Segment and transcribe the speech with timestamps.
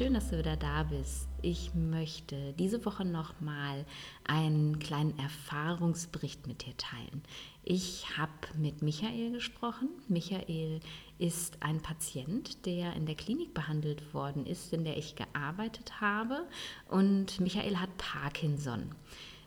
[0.00, 1.28] schön, dass du wieder da bist.
[1.42, 3.84] Ich möchte diese Woche nochmal
[4.24, 7.22] einen kleinen Erfahrungsbericht mit dir teilen.
[7.64, 9.90] Ich habe mit Michael gesprochen.
[10.08, 10.80] Michael
[11.18, 16.46] ist ein Patient, der in der Klinik behandelt worden ist, in der ich gearbeitet habe.
[16.88, 18.92] Und Michael hat Parkinson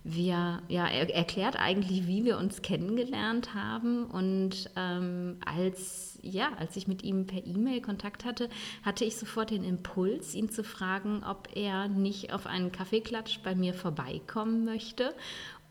[0.04, 4.06] wir, ja, er erklärt eigentlich, wie wir uns kennengelernt haben.
[4.06, 8.50] Und ähm, als, ja, als ich mit ihm per E-Mail Kontakt hatte,
[8.84, 13.56] hatte ich sofort den Impuls, ihn zu fragen, ob er nicht auf einen Kaffeeklatsch bei
[13.56, 15.14] mir vorbeikommen möchte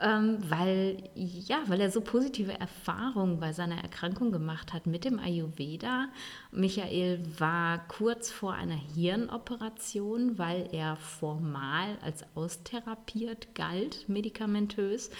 [0.02, 5.18] ähm, weil, ja, weil er so positive Erfahrungen bei seiner Erkrankung gemacht hat mit dem
[5.18, 6.08] Ayurveda.
[6.54, 15.10] Michael war kurz vor einer Hirnoperation, weil er formal als austherapiert galt, medikamentös,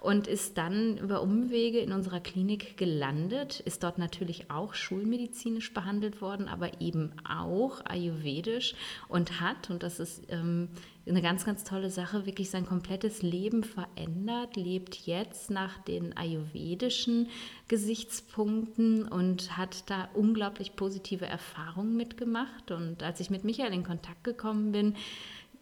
[0.00, 6.20] und ist dann über Umwege in unserer Klinik gelandet, ist dort natürlich auch schulmedizinisch behandelt
[6.20, 8.74] worden, aber eben auch ayurvedisch
[9.08, 10.68] und hat, und das ist ähm,
[11.06, 17.28] eine ganz, ganz tolle Sache, wirklich sein komplettes Leben verändert, lebt jetzt nach den ayurvedischen
[17.68, 22.70] Gesichtspunkten und hat da unglaublich positive Erfahrungen mitgemacht.
[22.70, 24.94] Und als ich mit Michael in Kontakt gekommen bin,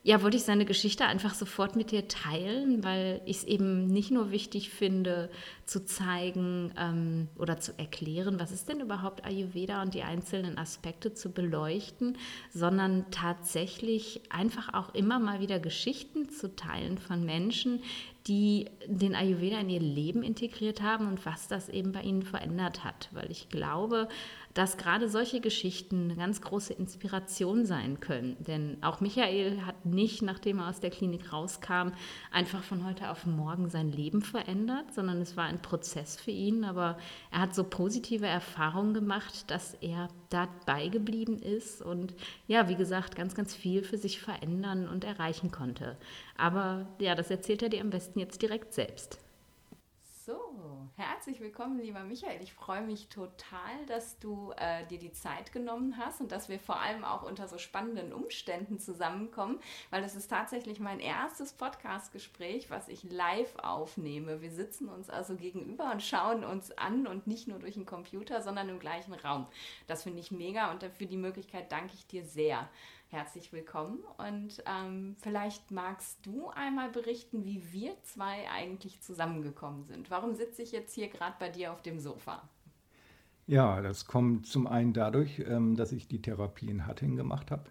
[0.02, 4.10] ja, wollte ich seine Geschichte einfach sofort mit dir teilen, weil ich es eben nicht
[4.10, 5.30] nur wichtig finde,
[5.66, 11.12] zu zeigen ähm, oder zu erklären, was ist denn überhaupt Ayurveda und die einzelnen Aspekte
[11.12, 12.16] zu beleuchten,
[12.50, 17.82] sondern tatsächlich einfach auch immer mal wieder Geschichten zu teilen von Menschen,
[18.30, 22.84] die den Ayurveda in ihr Leben integriert haben und was das eben bei ihnen verändert
[22.84, 23.08] hat.
[23.10, 24.06] Weil ich glaube,
[24.54, 28.36] dass gerade solche Geschichten eine ganz große Inspiration sein können.
[28.38, 31.88] Denn auch Michael hat nicht, nachdem er aus der Klinik rauskam,
[32.30, 36.62] einfach von heute auf morgen sein Leben verändert, sondern es war ein Prozess für ihn.
[36.62, 36.98] Aber
[37.32, 42.14] er hat so positive Erfahrungen gemacht, dass er dabei geblieben ist und
[42.46, 45.96] ja, wie gesagt, ganz, ganz viel für sich verändern und erreichen konnte.
[46.36, 49.18] Aber ja, das erzählt er dir am besten jetzt direkt selbst.
[50.30, 52.40] So, herzlich willkommen, lieber Michael.
[52.40, 56.60] Ich freue mich total, dass du äh, dir die Zeit genommen hast und dass wir
[56.60, 59.58] vor allem auch unter so spannenden Umständen zusammenkommen,
[59.90, 64.40] weil das ist tatsächlich mein erstes Podcast-Gespräch, was ich live aufnehme.
[64.40, 68.40] Wir sitzen uns also gegenüber und schauen uns an und nicht nur durch den Computer,
[68.40, 69.48] sondern im gleichen Raum.
[69.88, 72.68] Das finde ich mega und für die Möglichkeit danke ich dir sehr
[73.12, 73.98] herzlich willkommen.
[74.18, 80.10] Und ähm, vielleicht magst du einmal berichten, wie wir zwei eigentlich zusammengekommen sind.
[80.10, 82.48] Warum sitze ich jetzt hier gerade bei dir auf dem Sofa?
[83.46, 87.64] Ja, das kommt zum einen dadurch, ähm, dass ich die Therapie in Hattingen gemacht habe.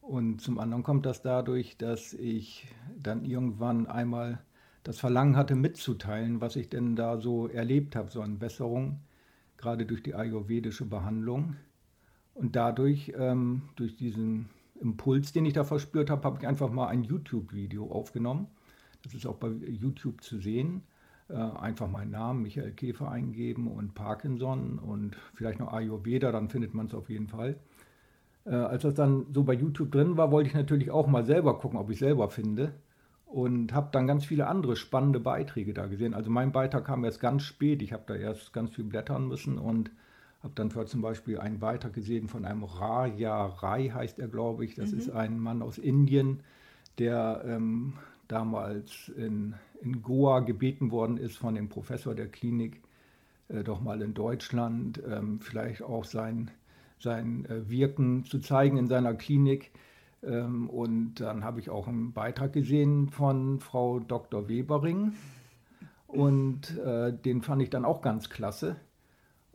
[0.00, 2.66] Und zum anderen kommt das dadurch, dass ich
[2.96, 4.42] dann irgendwann einmal
[4.82, 9.00] das Verlangen hatte, mitzuteilen, was ich denn da so erlebt habe, so an Besserung,
[9.58, 11.56] gerade durch die ayurvedische Behandlung.
[12.38, 14.48] Und dadurch, ähm, durch diesen
[14.80, 18.46] Impuls, den ich da verspürt habe, habe ich einfach mal ein YouTube-Video aufgenommen.
[19.02, 20.82] Das ist auch bei YouTube zu sehen.
[21.28, 26.74] Äh, einfach meinen Namen, Michael Käfer, eingeben und Parkinson und vielleicht noch Ayurveda, dann findet
[26.74, 27.56] man es auf jeden Fall.
[28.44, 31.58] Äh, als das dann so bei YouTube drin war, wollte ich natürlich auch mal selber
[31.58, 32.72] gucken, ob ich selber finde.
[33.26, 36.14] Und habe dann ganz viele andere spannende Beiträge da gesehen.
[36.14, 37.82] Also mein Beitrag kam erst ganz spät.
[37.82, 39.90] Ich habe da erst ganz viel blättern müssen und
[40.42, 44.76] habe dann zum Beispiel einen Beitrag gesehen von einem Raja Rai, heißt er, glaube ich.
[44.76, 44.98] Das mhm.
[44.98, 46.40] ist ein Mann aus Indien,
[46.98, 47.94] der ähm,
[48.28, 52.80] damals in, in Goa gebeten worden ist von dem Professor der Klinik,
[53.48, 56.50] äh, doch mal in Deutschland ähm, vielleicht auch sein,
[57.00, 59.72] sein äh, Wirken zu zeigen in seiner Klinik.
[60.22, 64.48] Ähm, und dann habe ich auch einen Beitrag gesehen von Frau Dr.
[64.48, 65.14] Webering.
[66.06, 68.76] Und äh, den fand ich dann auch ganz klasse.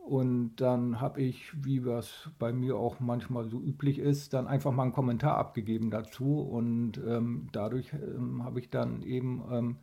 [0.04, 4.70] Und dann habe ich, wie das bei mir auch manchmal so üblich ist, dann einfach
[4.70, 6.40] mal einen Kommentar abgegeben dazu.
[6.40, 9.76] Und ähm, dadurch ähm, habe ich dann eben, ähm,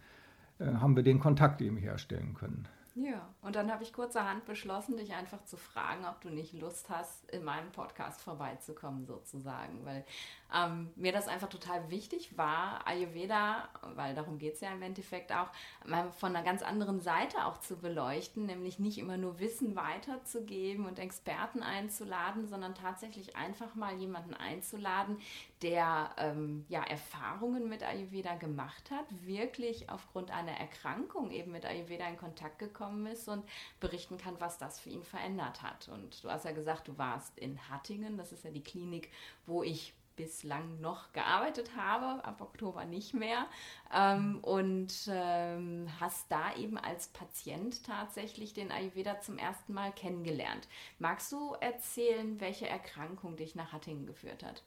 [0.59, 2.67] äh, haben wir den Kontakt eben herstellen können.
[2.93, 6.89] Ja, und dann habe ich kurzerhand beschlossen, dich einfach zu fragen, ob du nicht Lust
[6.89, 9.85] hast, in meinem Podcast vorbeizukommen, sozusagen.
[9.85, 10.05] Weil
[10.53, 15.31] ähm, mir das einfach total wichtig war, Ayurveda, weil darum geht es ja im Endeffekt
[15.31, 15.47] auch,
[15.85, 20.85] mal von einer ganz anderen Seite auch zu beleuchten, nämlich nicht immer nur Wissen weiterzugeben
[20.85, 25.17] und Experten einzuladen, sondern tatsächlich einfach mal jemanden einzuladen,
[25.61, 32.07] der ähm, ja, Erfahrungen mit Ayurveda gemacht hat, wirklich aufgrund einer Erkrankung eben mit Ayurveda
[32.07, 33.43] in Kontakt gekommen ist und
[33.79, 35.89] berichten kann, was das für ihn verändert hat.
[35.89, 39.11] Und du hast ja gesagt, du warst in Hattingen, das ist ja die Klinik,
[39.45, 43.45] wo ich bislang noch gearbeitet habe, ab Oktober nicht mehr.
[43.93, 50.67] Ähm, und ähm, hast da eben als Patient tatsächlich den Ayurveda zum ersten Mal kennengelernt.
[50.99, 54.63] Magst du erzählen, welche Erkrankung dich nach Hattingen geführt hat?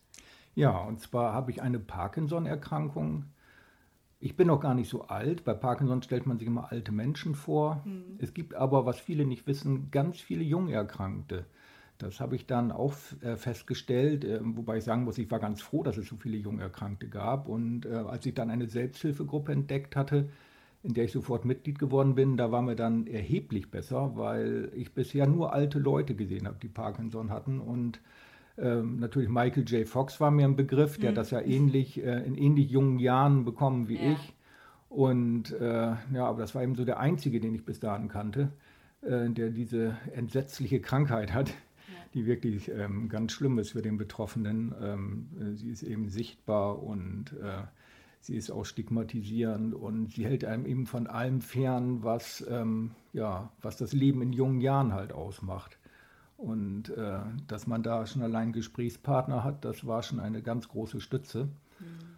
[0.54, 3.24] Ja, und zwar habe ich eine Parkinson-Erkrankung.
[4.20, 5.44] Ich bin noch gar nicht so alt.
[5.44, 7.82] Bei Parkinson stellt man sich immer alte Menschen vor.
[7.84, 8.18] Mhm.
[8.18, 11.44] Es gibt aber, was viele nicht wissen, ganz viele Jungerkrankte.
[11.98, 15.62] Das habe ich dann auch äh, festgestellt, äh, wobei ich sagen muss, ich war ganz
[15.62, 17.48] froh, dass es so viele Jungerkrankte gab.
[17.48, 20.28] Und äh, als ich dann eine Selbsthilfegruppe entdeckt hatte,
[20.82, 24.92] in der ich sofort Mitglied geworden bin, da war mir dann erheblich besser, weil ich
[24.92, 27.60] bisher nur alte Leute gesehen habe, die Parkinson hatten.
[27.60, 28.00] Und
[28.58, 29.88] ähm, natürlich Michael J.
[29.88, 31.14] Fox war mir ein Begriff, der mhm.
[31.14, 34.12] das ja ähnlich, äh, in ähnlich jungen Jahren bekommen wie ja.
[34.12, 34.34] ich.
[34.88, 38.52] Und äh, ja, aber das war eben so der einzige, den ich bis dahin kannte,
[39.02, 41.52] äh, der diese entsetzliche Krankheit hat.
[42.14, 44.74] Die wirklich ähm, ganz schlimm ist für den Betroffenen.
[44.80, 47.64] Ähm, äh, sie ist eben sichtbar und äh,
[48.20, 53.52] sie ist auch stigmatisierend und sie hält einem eben von allem fern, was, ähm, ja,
[53.60, 55.78] was das Leben in jungen Jahren halt ausmacht.
[56.36, 61.00] Und äh, dass man da schon allein Gesprächspartner hat, das war schon eine ganz große
[61.00, 61.48] Stütze.
[61.80, 62.13] Mhm.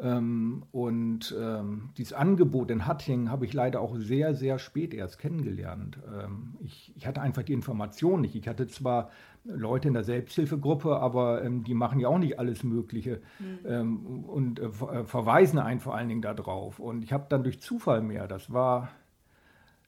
[0.00, 5.18] Ähm, und ähm, dieses Angebot in Hattingen habe ich leider auch sehr, sehr spät erst
[5.18, 5.98] kennengelernt.
[6.06, 8.36] Ähm, ich, ich, hatte einfach die Information nicht.
[8.36, 9.10] Ich hatte zwar
[9.44, 14.24] Leute in der Selbsthilfegruppe, aber ähm, die machen ja auch nicht alles Mögliche mhm.
[14.24, 16.78] und äh, äh, verweisen einen vor allen Dingen darauf.
[16.78, 18.90] Und ich habe dann durch Zufall mehr, das war,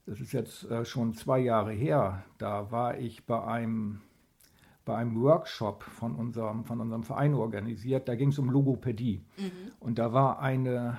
[0.06, 4.00] das ist jetzt äh, schon zwei Jahre her, da war ich bei einem
[4.90, 8.08] bei einem Workshop von unserem, von unserem Verein organisiert.
[8.08, 9.22] Da ging es um Logopädie.
[9.38, 9.70] Mhm.
[9.78, 10.98] Und da war eine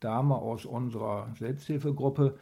[0.00, 2.36] Dame aus unserer Selbsthilfegruppe,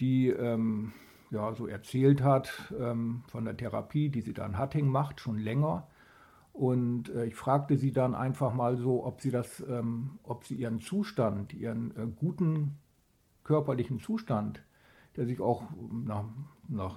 [0.00, 0.92] die ähm,
[1.30, 5.86] ja, so erzählt hat ähm, von der Therapie, die sie dann Hatting macht, schon länger.
[6.52, 10.56] Und äh, ich fragte sie dann einfach mal so, ob sie das, ähm, ob sie
[10.56, 12.78] ihren Zustand, ihren äh, guten
[13.44, 14.60] körperlichen Zustand,
[15.14, 15.62] der sich auch
[15.92, 16.24] nach,
[16.66, 16.96] nach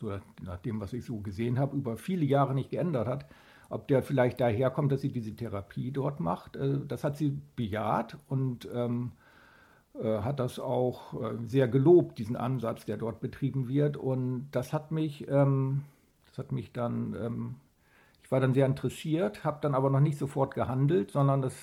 [0.00, 3.26] so nach dem, was ich so gesehen habe, über viele Jahre nicht geändert hat.
[3.70, 8.16] Ob der vielleicht daherkommt, dass sie diese Therapie dort macht, äh, das hat sie bejaht
[8.28, 9.12] und ähm,
[9.94, 13.96] äh, hat das auch äh, sehr gelobt, diesen Ansatz, der dort betrieben wird.
[13.96, 15.82] Und das hat mich, ähm,
[16.26, 17.54] das hat mich dann, ähm,
[18.22, 21.54] ich war dann sehr interessiert, habe dann aber noch nicht sofort gehandelt, sondern das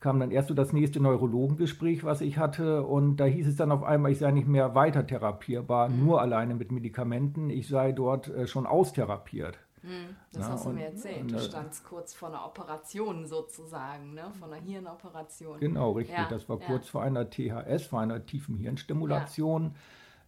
[0.00, 2.84] kam dann erst so das nächste Neurologengespräch, was ich hatte.
[2.84, 6.04] Und da hieß es dann auf einmal, ich sei nicht mehr weiter therapierbar, mhm.
[6.04, 7.50] nur alleine mit Medikamenten.
[7.50, 9.58] Ich sei dort äh, schon austherapiert.
[9.82, 11.22] Mhm, das ja, hast du und, mir erzählt.
[11.22, 14.30] Und, du äh, standst kurz vor einer Operation sozusagen, ne?
[14.38, 15.60] vor einer Hirnoperation.
[15.60, 16.16] Genau, richtig.
[16.16, 16.66] Ja, das war ja.
[16.66, 19.74] kurz vor einer THS, vor einer tiefen Hirnstimulation.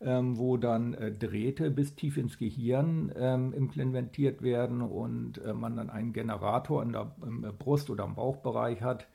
[0.03, 5.77] Ähm, wo dann äh, Drähte bis tief ins Gehirn ähm, implementiert werden und äh, man
[5.77, 9.07] dann einen Generator in der im Brust- oder im Bauchbereich hat, äh,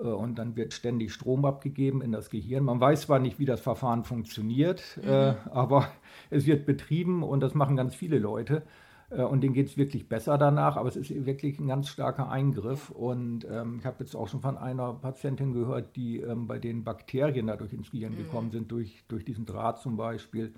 [0.00, 2.64] und dann wird ständig Strom abgegeben in das Gehirn.
[2.64, 5.08] Man weiß zwar nicht, wie das Verfahren funktioniert, mhm.
[5.08, 5.88] äh, aber
[6.30, 8.62] es wird betrieben und das machen ganz viele Leute.
[9.10, 12.30] Äh, und denen geht es wirklich besser danach, aber es ist wirklich ein ganz starker
[12.30, 12.90] Eingriff.
[12.90, 16.84] Und ähm, ich habe jetzt auch schon von einer Patientin gehört, die ähm, bei den
[16.84, 18.18] Bakterien dadurch ins Gehirn mhm.
[18.18, 20.54] gekommen sind, durch, durch diesen Draht zum Beispiel.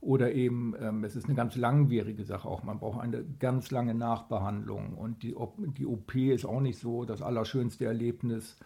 [0.00, 2.62] Oder eben, ähm, es ist eine ganz langwierige Sache auch.
[2.62, 4.94] Man braucht eine ganz lange Nachbehandlung.
[4.94, 5.36] Und die,
[5.76, 8.58] die OP ist auch nicht so das allerschönste Erlebnis.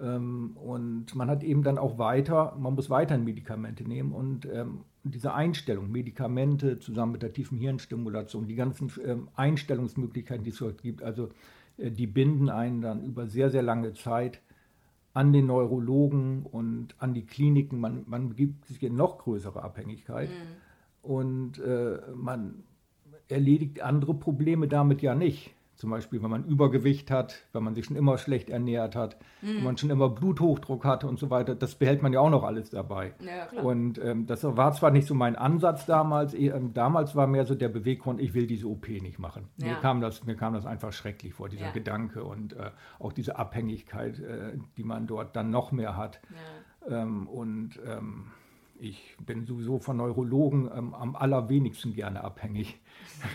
[0.00, 4.12] Ähm, und man hat eben dann auch weiter, man muss weiterhin Medikamente nehmen.
[4.12, 10.50] Und ähm, diese Einstellung, Medikamente zusammen mit der tiefen Hirnstimulation, die ganzen ähm, Einstellungsmöglichkeiten, die
[10.50, 11.28] es dort gibt, also
[11.78, 14.40] äh, die binden einen dann über sehr, sehr lange Zeit
[15.14, 17.78] an den Neurologen und an die Kliniken.
[17.78, 20.30] Man, man gibt sich in noch größere Abhängigkeit.
[20.30, 20.71] Mhm
[21.02, 22.64] und äh, man
[23.28, 25.54] erledigt andere Probleme damit ja nicht.
[25.82, 29.56] Zum Beispiel, wenn man Übergewicht hat, wenn man sich schon immer schlecht ernährt hat, mhm.
[29.56, 32.44] wenn man schon immer Bluthochdruck hatte und so weiter, das behält man ja auch noch
[32.44, 33.14] alles dabei.
[33.18, 37.26] Ja, und ähm, das war zwar nicht so mein Ansatz damals, eh, ähm, damals war
[37.26, 39.48] mehr so der Beweggrund, ich will diese OP nicht machen.
[39.56, 39.68] Ja.
[39.68, 41.72] Mir, kam das, mir kam das einfach schrecklich vor, dieser ja.
[41.72, 46.20] Gedanke und äh, auch diese Abhängigkeit, äh, die man dort dann noch mehr hat.
[46.88, 48.26] Ähm, und ähm,
[48.82, 52.80] ich bin sowieso von Neurologen ähm, am allerwenigsten gerne abhängig.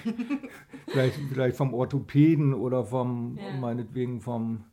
[0.87, 3.57] vielleicht, vielleicht vom Orthopäden oder vom, ja.
[3.57, 4.65] meinetwegen vom,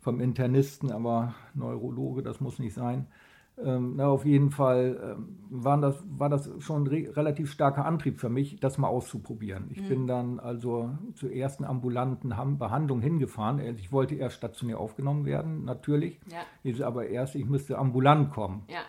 [0.00, 3.08] vom Internisten, aber Neurologe, das muss nicht sein.
[3.56, 8.20] Ähm, na, auf jeden Fall ähm, war, das, war das schon re relativ starker Antrieb
[8.20, 9.66] für mich, das mal auszuprobieren.
[9.70, 9.88] Ich mhm.
[9.88, 13.58] bin dann also zur ersten ambulanten Behandlung hingefahren.
[13.58, 16.20] Also ich wollte erst stationär aufgenommen werden, natürlich.
[16.30, 16.38] Ja.
[16.62, 18.62] Jetzt aber erst, ich müsste ambulant kommen.
[18.68, 18.80] Ja.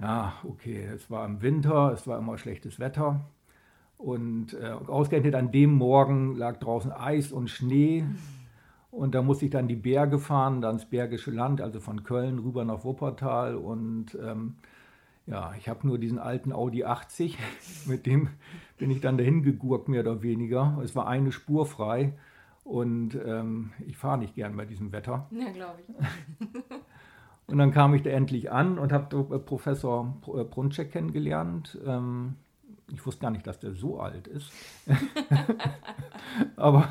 [0.00, 3.28] Ja, okay, es war im Winter, es war immer schlechtes Wetter.
[3.96, 8.04] Und äh, ausgerechnet an dem Morgen lag draußen Eis und Schnee.
[8.92, 12.38] Und da musste ich dann die Berge fahren, dann ins Bergische Land, also von Köln
[12.38, 13.56] rüber nach Wuppertal.
[13.56, 14.54] Und ähm,
[15.26, 17.36] ja, ich habe nur diesen alten Audi 80,
[17.86, 18.28] mit dem
[18.78, 20.80] bin ich dann dahin gegurkt, mehr oder weniger.
[20.84, 22.12] Es war eine Spur frei.
[22.62, 25.26] Und ähm, ich fahre nicht gern bei diesem Wetter.
[25.30, 26.46] Ja, glaube ich.
[27.48, 31.78] und dann kam ich da endlich an und habe Professor äh, Brunczek kennengelernt.
[31.84, 32.36] Ähm,
[32.92, 34.52] ich wusste gar nicht, dass der so alt ist.
[36.56, 36.90] aber,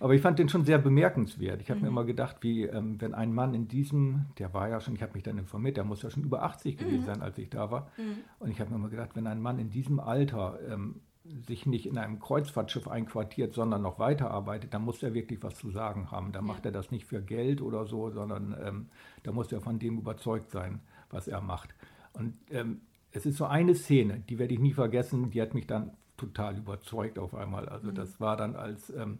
[0.00, 1.60] aber ich fand den schon sehr bemerkenswert.
[1.60, 1.84] Ich habe mhm.
[1.84, 5.02] mir immer gedacht, wie ähm, wenn ein Mann in diesem, der war ja schon, ich
[5.02, 7.06] habe mich dann informiert, der muss ja schon über 80 gewesen mhm.
[7.06, 7.90] sein, als ich da war.
[7.98, 8.18] Mhm.
[8.38, 11.00] Und ich habe mir immer gedacht, wenn ein Mann in diesem Alter ähm,
[11.46, 15.70] sich nicht in einem Kreuzfahrtschiff einquartiert, sondern noch weiterarbeitet, dann muss er wirklich was zu
[15.70, 16.32] sagen haben.
[16.32, 16.44] Da ja.
[16.44, 18.88] macht er das nicht für Geld oder so, sondern ähm,
[19.22, 21.74] da muss er von dem überzeugt sein, was er macht.
[22.12, 25.66] Und ähm, es ist so eine Szene, die werde ich nie vergessen, die hat mich
[25.66, 27.68] dann total überzeugt auf einmal.
[27.68, 27.94] Also mhm.
[27.94, 29.18] das war dann, als ähm,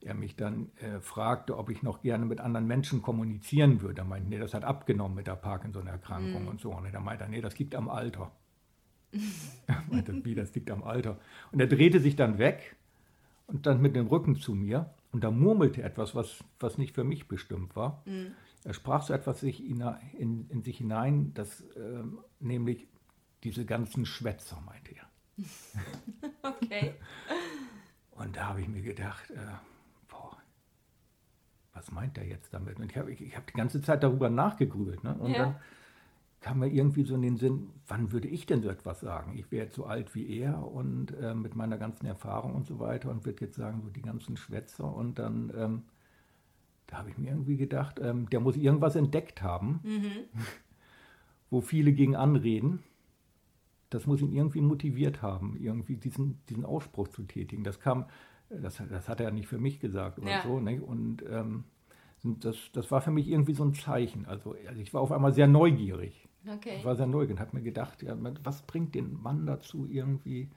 [0.00, 4.02] er mich dann äh, fragte, ob ich noch gerne mit anderen Menschen kommunizieren würde.
[4.02, 6.48] Er meinte, nee, das hat abgenommen mit der Parkinson-Erkrankung mhm.
[6.48, 6.72] und so.
[6.72, 8.30] Und er meinte, nee, das liegt am Alter.
[9.66, 11.18] er meinte, wie, das liegt am Alter.
[11.52, 12.76] Und er drehte sich dann weg
[13.46, 17.04] und dann mit dem Rücken zu mir und da murmelte etwas, was, was nicht für
[17.04, 18.02] mich bestimmt war.
[18.06, 18.32] Mhm.
[18.64, 19.84] Er sprach so etwas in,
[20.18, 22.02] in, in sich hinein, dass äh,
[22.40, 22.88] nämlich
[23.42, 25.06] diese ganzen Schwätzer, meinte er.
[26.42, 26.94] okay.
[28.12, 29.36] Und da habe ich mir gedacht, äh,
[30.08, 30.38] boah,
[31.74, 32.78] was meint er jetzt damit?
[32.78, 35.04] Und ich habe ich hab die ganze Zeit darüber nachgegrübelt.
[35.04, 35.14] Ne?
[35.14, 35.38] Und ja.
[35.38, 35.56] dann
[36.44, 39.32] kam mir irgendwie so in den Sinn, wann würde ich denn so etwas sagen?
[39.36, 42.78] Ich wäre jetzt so alt wie er und äh, mit meiner ganzen Erfahrung und so
[42.78, 44.94] weiter und würde jetzt sagen, so die ganzen Schwätzer.
[44.94, 45.82] Und dann, ähm,
[46.86, 50.10] da habe ich mir irgendwie gedacht, ähm, der muss irgendwas entdeckt haben, mhm.
[51.50, 52.80] wo viele gegen anreden
[53.94, 57.62] das muss ihn irgendwie motiviert haben, irgendwie diesen, diesen Ausspruch zu tätigen.
[57.62, 58.06] Das kam,
[58.50, 60.42] das, das hat er nicht für mich gesagt oder ja.
[60.42, 60.58] so.
[60.58, 60.82] Nicht?
[60.82, 61.64] Und ähm,
[62.24, 64.26] das, das war für mich irgendwie so ein Zeichen.
[64.26, 66.28] Also, also ich war auf einmal sehr neugierig.
[66.46, 66.76] Okay.
[66.78, 70.50] Ich war sehr neugierig und habe mir gedacht, ja, was bringt den Mann dazu, irgendwie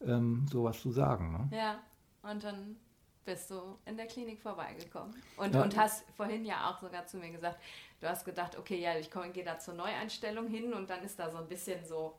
[0.00, 1.32] ähm, sowas zu sagen?
[1.32, 1.56] Ne?
[1.56, 1.78] Ja,
[2.22, 2.76] und dann
[3.24, 5.14] bist du in der Klinik vorbeigekommen.
[5.36, 5.62] Und, ja.
[5.62, 7.58] und hast vorhin ja auch sogar zu mir gesagt,
[8.00, 11.30] du hast gedacht, okay, ja, ich gehe da zur Neueinstellung hin und dann ist da
[11.30, 12.14] so ein bisschen so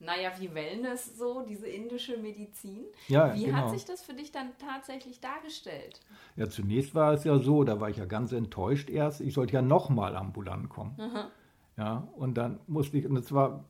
[0.00, 2.84] naja, wie Wellness so, diese indische Medizin.
[3.08, 3.58] Ja, wie genau.
[3.58, 6.00] hat sich das für dich dann tatsächlich dargestellt?
[6.36, 9.54] Ja, zunächst war es ja so, da war ich ja ganz enttäuscht erst, ich sollte
[9.54, 10.94] ja nochmal ambulant kommen.
[11.00, 11.30] Aha.
[11.78, 13.64] Ja, und dann musste ich, und es war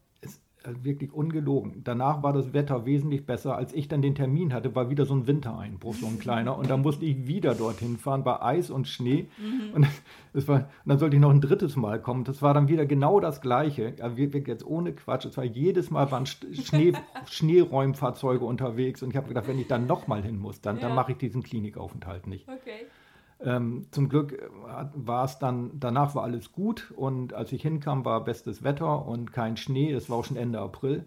[0.64, 1.82] also wirklich ungelogen.
[1.84, 5.14] Danach war das Wetter wesentlich besser, als ich dann den Termin hatte, war wieder so
[5.14, 6.56] ein Wintereinbruch, so ein kleiner.
[6.56, 9.28] Und dann musste ich wieder dorthin fahren, bei Eis und Schnee.
[9.38, 9.74] Mhm.
[9.74, 9.86] Und,
[10.32, 12.24] das war, und dann sollte ich noch ein drittes Mal kommen.
[12.24, 13.94] Das war dann wieder genau das Gleiche.
[13.98, 15.26] Ja, wirklich jetzt ohne Quatsch.
[15.26, 16.92] Es war jedes Mal waren Schnee,
[17.26, 19.02] Schneeräumfahrzeuge unterwegs.
[19.02, 20.82] Und ich habe gedacht, wenn ich dann nochmal hin muss, dann, ja.
[20.82, 22.48] dann mache ich diesen Klinikaufenthalt nicht.
[22.48, 22.86] Okay.
[23.40, 24.48] Ähm, zum Glück äh,
[24.94, 29.32] war es dann, danach war alles gut und als ich hinkam, war bestes Wetter und
[29.32, 29.92] kein Schnee.
[29.92, 31.04] Es war auch schon Ende April.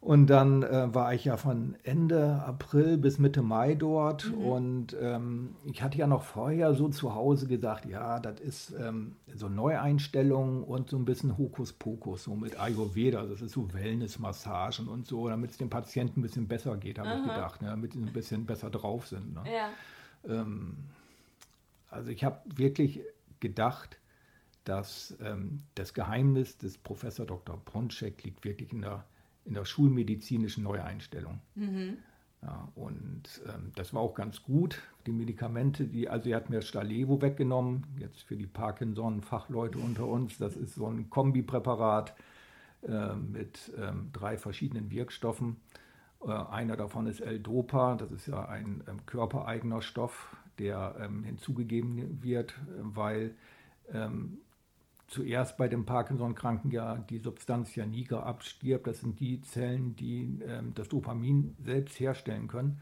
[0.00, 4.44] Und dann äh, war ich ja von Ende April bis Mitte Mai dort mhm.
[4.44, 9.16] und ähm, ich hatte ja noch vorher so zu Hause gesagt, ja, das ist ähm,
[9.34, 15.06] so Neueinstellung und so ein bisschen Hokuspokus, so mit Ayurveda, das ist so Wellnessmassagen und
[15.06, 17.98] so, damit es dem Patienten ein bisschen besser geht, habe ich gedacht, ne, damit sie
[17.98, 19.34] ein bisschen besser drauf sind.
[19.34, 19.42] Ne?
[19.54, 19.68] Ja.
[20.34, 20.78] Ähm,
[21.90, 23.00] also ich habe wirklich
[23.40, 23.98] gedacht,
[24.64, 27.56] dass ähm, das Geheimnis des Professor Dr.
[27.56, 29.04] Bronczek liegt wirklich in der,
[29.44, 31.40] in der schulmedizinischen Neueinstellung.
[31.54, 31.98] Mhm.
[32.42, 34.80] Ja, und ähm, das war auch ganz gut.
[35.06, 40.38] Die Medikamente, die, also er hat mir Stalevo weggenommen, jetzt für die Parkinson-Fachleute unter uns.
[40.38, 42.14] Das ist so ein Kombipräparat
[42.82, 45.56] äh, mit ähm, drei verschiedenen Wirkstoffen.
[46.24, 52.22] Äh, einer davon ist L-Dopa, das ist ja ein ähm, körpereigener Stoff, der ähm, hinzugegeben
[52.22, 53.34] wird, weil
[53.92, 54.38] ähm,
[55.08, 58.86] zuerst bei dem Parkinson-Kranken ja die Substanz ja niger abstirbt.
[58.86, 62.80] Das sind die Zellen, die ähm, das Dopamin selbst herstellen können.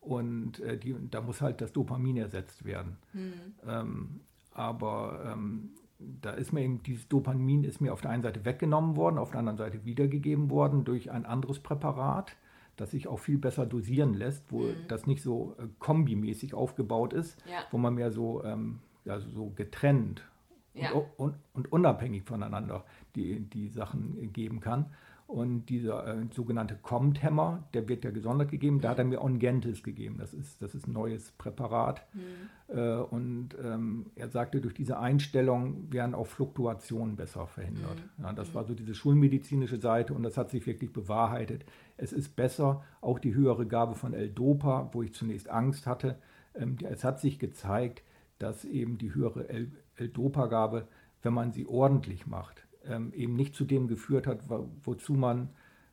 [0.00, 2.96] Und äh, die, da muss halt das Dopamin ersetzt werden.
[3.12, 4.20] Mhm.
[4.52, 8.96] Aber ähm, da ist mir eben, dieses Dopamin ist mir auf der einen Seite weggenommen
[8.96, 12.36] worden, auf der anderen Seite wiedergegeben worden durch ein anderes Präparat
[12.80, 14.74] das sich auch viel besser dosieren lässt, wo mhm.
[14.88, 17.58] das nicht so äh, kombimäßig aufgebaut ist, ja.
[17.70, 20.24] wo man mehr so, ähm, ja, so getrennt
[20.72, 20.92] ja.
[20.92, 22.84] und, und, und, unabhängig voneinander
[23.14, 24.86] die, die Sachen geben kann.
[25.30, 28.80] Und dieser äh, sogenannte Compt-Hämmer, der wird ja gesondert gegeben, mhm.
[28.80, 30.16] da hat er mir Ongentis gegeben.
[30.18, 32.04] Das ist, das ist ein neues Präparat.
[32.14, 32.76] Mhm.
[32.76, 38.02] Äh, und ähm, er sagte, durch diese Einstellung werden auch Fluktuationen besser verhindert.
[38.18, 38.24] Mhm.
[38.24, 41.64] Ja, das war so diese schulmedizinische Seite und das hat sich wirklich bewahrheitet.
[41.96, 46.18] Es ist besser, auch die höhere Gabe von L-Dopa, wo ich zunächst Angst hatte.
[46.56, 48.02] Ähm, es hat sich gezeigt,
[48.40, 50.88] dass eben die höhere L-Dopa-Gabe,
[51.22, 54.40] wenn man sie ordentlich macht, ähm, eben nicht zu dem geführt hat,
[54.82, 55.50] wozu man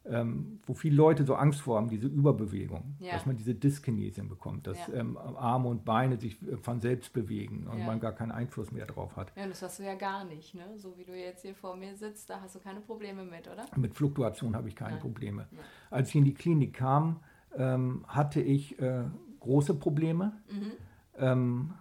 [0.09, 3.13] ähm, wo viele Leute so Angst vor haben, diese Überbewegung, Ja.
[3.13, 4.93] dass man diese Dyskinesien bekommt, dass Ja.
[4.93, 7.85] ähm, Arme und Beine sich äh, von selbst bewegen und Ja.
[7.85, 9.31] man gar keinen Einfluss mehr drauf hat.
[9.35, 10.63] Ja, das hast du ja gar nicht, ne?
[10.77, 13.65] So wie du jetzt hier vor mir sitzt, da hast du keine Probleme mit, oder?
[13.75, 15.01] Mit Fluktuation habe ich keine Nein.
[15.01, 15.47] Probleme.
[15.89, 17.19] Als ich in die Klinik kam,
[17.55, 19.03] ähm, hatte ich äh,
[19.39, 20.33] große Probleme.
[20.49, 20.71] Mhm.
[21.17, 21.73] Ähm,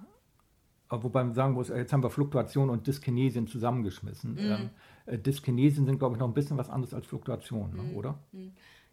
[0.90, 4.32] wobei man sagen muss, äh, jetzt haben wir Fluktuation und Dyskinesien zusammengeschmissen.
[4.32, 4.38] Mhm.
[4.38, 4.70] Ähm,
[5.06, 7.76] äh, Dyskinesien sind, glaube ich, noch ein bisschen was anderes als Fluktuation, Mhm.
[7.76, 8.18] ne, oder?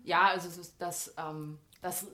[0.03, 2.08] Ja, also es ist das, ähm, das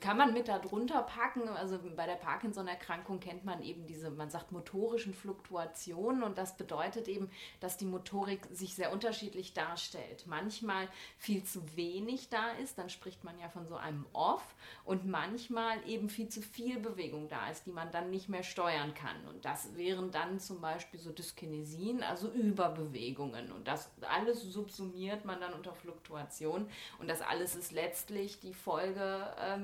[0.00, 1.48] kann man mit darunter packen.
[1.48, 7.08] Also bei der Parkinson-Erkrankung kennt man eben diese, man sagt motorischen Fluktuationen und das bedeutet
[7.08, 7.30] eben,
[7.60, 10.26] dass die Motorik sich sehr unterschiedlich darstellt.
[10.26, 14.54] Manchmal viel zu wenig da ist, dann spricht man ja von so einem Off
[14.84, 18.92] und manchmal eben viel zu viel Bewegung da ist, die man dann nicht mehr steuern
[18.94, 19.16] kann.
[19.28, 23.50] Und das wären dann zum Beispiel so Dyskinesien, also Überbewegungen.
[23.50, 26.68] Und das alles subsumiert man dann unter Fluktuation.
[26.98, 29.63] Und das alles ist letztlich die Folge, ähm,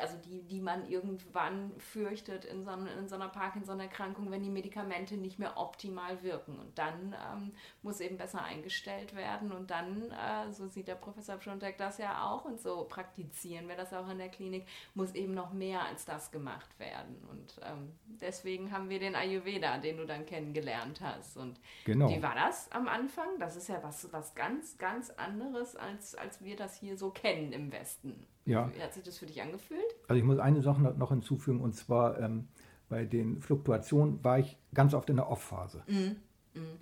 [0.00, 5.16] also die, die man irgendwann fürchtet in so, in so einer Parkinson-Erkrankung, wenn die Medikamente
[5.16, 6.58] nicht mehr optimal wirken.
[6.58, 7.52] Und dann ähm,
[7.82, 9.52] muss eben besser eingestellt werden.
[9.52, 13.76] Und dann, äh, so sieht der Professor Pschontek das ja auch und so praktizieren wir
[13.76, 17.16] das auch in der Klinik, muss eben noch mehr als das gemacht werden.
[17.30, 21.36] Und ähm, deswegen haben wir den Ayurveda, den du dann kennengelernt hast.
[21.36, 22.08] Und Genau.
[22.08, 23.38] wie war das am Anfang?
[23.38, 27.52] Das ist ja was, was ganz, ganz anderes, als, als wir das hier so kennen
[27.52, 28.26] im Westen.
[28.46, 28.70] Ja.
[28.74, 29.80] Wie hat sich das für dich angefühlt?
[30.08, 32.48] Also ich muss eine Sache noch- hinzufügen, und zwar ähm,
[32.88, 35.82] bei den Fluktuationen war ich ganz oft in der Off-Phase.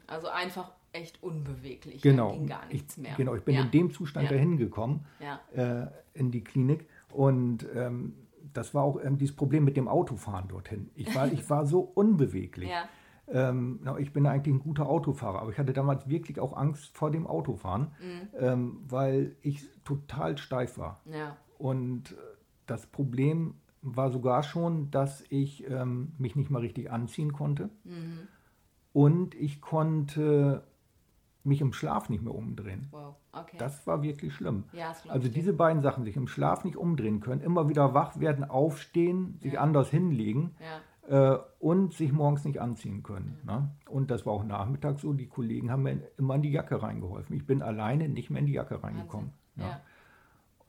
[0.06, 2.02] Also einfach echt unbeweglich.
[2.02, 2.28] Genau.
[2.30, 3.14] Da ging gar nichts ich, mehr.
[3.16, 3.62] Genau, ich bin ja.
[3.62, 4.36] in dem Zustand Ja.
[4.36, 5.40] dahin gekommen, Ja.
[5.82, 6.86] äh, in die Klinik.
[7.12, 8.14] Und ähm,
[8.52, 10.90] das war auch ähm, dieses Problem mit dem Autofahren dorthin.
[10.94, 12.70] Ich war, ich war so unbeweglich.
[13.26, 16.94] Ähm, na, ich bin eigentlich ein guter Autofahrer, aber ich hatte damals wirklich auch Angst
[16.96, 18.28] vor dem Autofahren, Mhm.
[18.38, 21.00] ähm, weil ich total steif war.
[21.06, 21.34] Ja.
[21.58, 22.16] Und
[22.66, 27.68] das Problem war sogar schon, dass ich ähm, mich nicht mal richtig anziehen konnte.
[27.84, 28.28] Mhm.
[28.92, 30.64] Und ich konnte
[31.42, 32.88] mich im Schlaf nicht mehr umdrehen.
[32.90, 33.16] Wow.
[33.32, 33.56] Okay.
[33.58, 34.64] Das war wirklich schlimm.
[34.72, 38.44] ja, Also diese beiden Sachen, sich im Schlaf nicht umdrehen können, immer wieder wach werden,
[38.44, 40.54] aufstehen, sich anders hinlegen
[41.10, 41.34] Ja.
[41.34, 43.38] äh, und sich morgens nicht anziehen können.
[43.44, 43.70] Ne?
[43.90, 45.12] Und das war auch nachmittags so.
[45.12, 47.36] Die Kollegen haben mir immer in die Jacke reingeholfen.
[47.36, 49.32] Ich bin alleine nicht mehr in die Jacke reingekommen.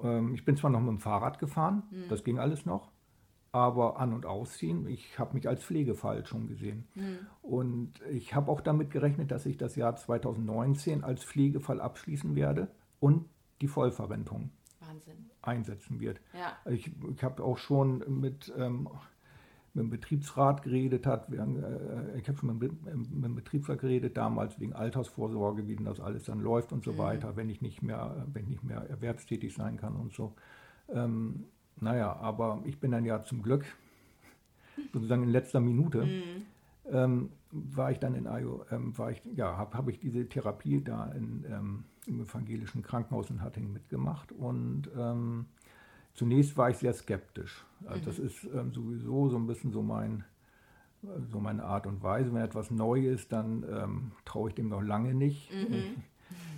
[0.02, 2.10] Ähm, ich bin zwar noch mit dem Fahrrad gefahren, Mhm.
[2.10, 2.92] das ging alles noch,
[3.52, 6.88] aber an- und ausziehen, ich habe mich als Pflegefall schon gesehen.
[6.96, 7.20] Mhm.
[7.42, 12.68] Und ich habe auch damit gerechnet, dass ich das Jahr 2019 als Pflegefall abschließen werde
[13.00, 13.26] und
[13.62, 14.50] die Vollverrentung
[14.82, 15.30] Wahnsinn.
[15.42, 16.20] einsetzen wird.
[16.34, 16.72] Ja.
[16.72, 18.90] Ich, ich habe auch schon mit, ähm,
[19.76, 23.80] mit dem Betriebsrat geredet, hat, wir, äh, ich habe schon mit, dem- mit dem Betriebsrat
[23.80, 27.62] geredet, damals wegen Altersvorsorge, wie denn das alles dann läuft und so weiter, wenn ich
[27.62, 30.34] nicht mehr, wenn ich nicht mehr erwerbstätig sein kann und so.
[30.90, 31.46] Ähm,
[31.80, 33.66] naja, aber ich bin dann ja zum Glück
[34.94, 36.08] sozusagen in letzter Minute
[36.92, 40.82] ähm, war ich dann in Ajo, ähm, war ich, ja, habe hab ich diese Therapie
[40.82, 45.48] da in, ähm, im evangelischen Krankenhaus in Hattingen mitgemacht und ähm,
[46.16, 47.66] zunächst war ich sehr skeptisch.
[47.86, 50.24] Also das ist ähm, sowieso so ein bisschen so mein
[51.32, 52.34] so meine Art und Weise.
[52.34, 55.52] Wenn etwas neu ist, dann ähm, traue ich dem noch lange nicht.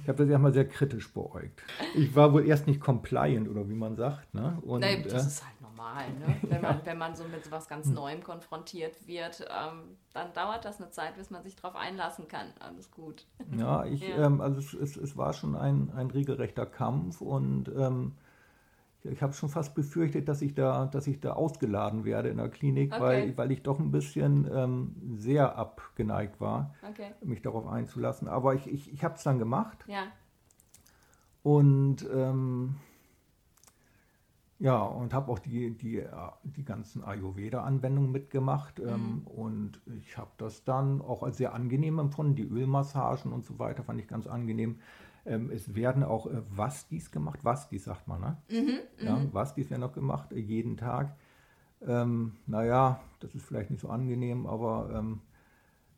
[0.03, 1.61] Ich habe das erstmal sehr kritisch beäugt.
[1.93, 4.33] Ich war wohl erst nicht compliant oder wie man sagt.
[4.33, 4.57] Ne?
[4.61, 6.37] Und, Nee, das äh, ist halt normal, ne?
[6.49, 10.79] wenn, man, wenn man so mit was ganz Neuem konfrontiert wird, ähm, dann dauert das
[10.79, 12.47] eine Zeit, bis man sich darauf einlassen kann.
[12.59, 13.25] Alles gut.
[13.57, 14.27] Ja, ich, Ja.
[14.27, 18.13] Ähm, also es, es, es war schon ein, ein regelrechter Kampf und ähm,
[19.03, 22.49] ich, habe schon fast befürchtet, dass ich da, dass ich da ausgeladen werde in der
[22.49, 23.01] Klinik, Okay.
[23.01, 27.11] weil, weil ich doch ein bisschen ähm, sehr abgeneigt war, Okay.
[27.23, 28.27] mich darauf einzulassen.
[28.27, 30.07] Aber ich, ich, ich habe es dann gemacht Ja.
[31.43, 32.75] und ähm,
[34.59, 36.03] ja, und habe auch die, die,
[36.43, 38.79] die ganzen Ayurveda-Anwendungen mitgemacht.
[38.79, 42.35] Ähm, und ich habe das dann auch als sehr angenehm empfunden.
[42.35, 44.79] Die Ölmassagen und so weiter fand ich ganz angenehm.
[45.27, 47.43] Ähm, es werden auch äh, Wastis gemacht.
[47.43, 48.37] Wastis sagt man, ne?
[49.05, 51.15] ja, Wastis werden auch gemacht, äh, jeden Tag.
[51.85, 55.21] Ähm, naja, das ist vielleicht nicht so angenehm, aber ähm,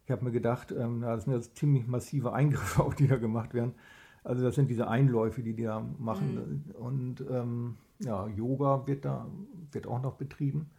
[0.06, 3.18] ich habe mir gedacht, ähm, na, das sind jetzt ziemlich massive Eingriffe, auch die da
[3.18, 3.76] gemacht werden.
[4.24, 6.66] Also das sind diese Einläufe, die die da machen.
[6.78, 9.28] Und ähm, ja, Yoga wird da
[9.72, 10.70] wird auch noch betrieben,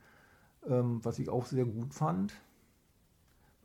[0.69, 2.35] ähm, was ich auch sehr gut fand.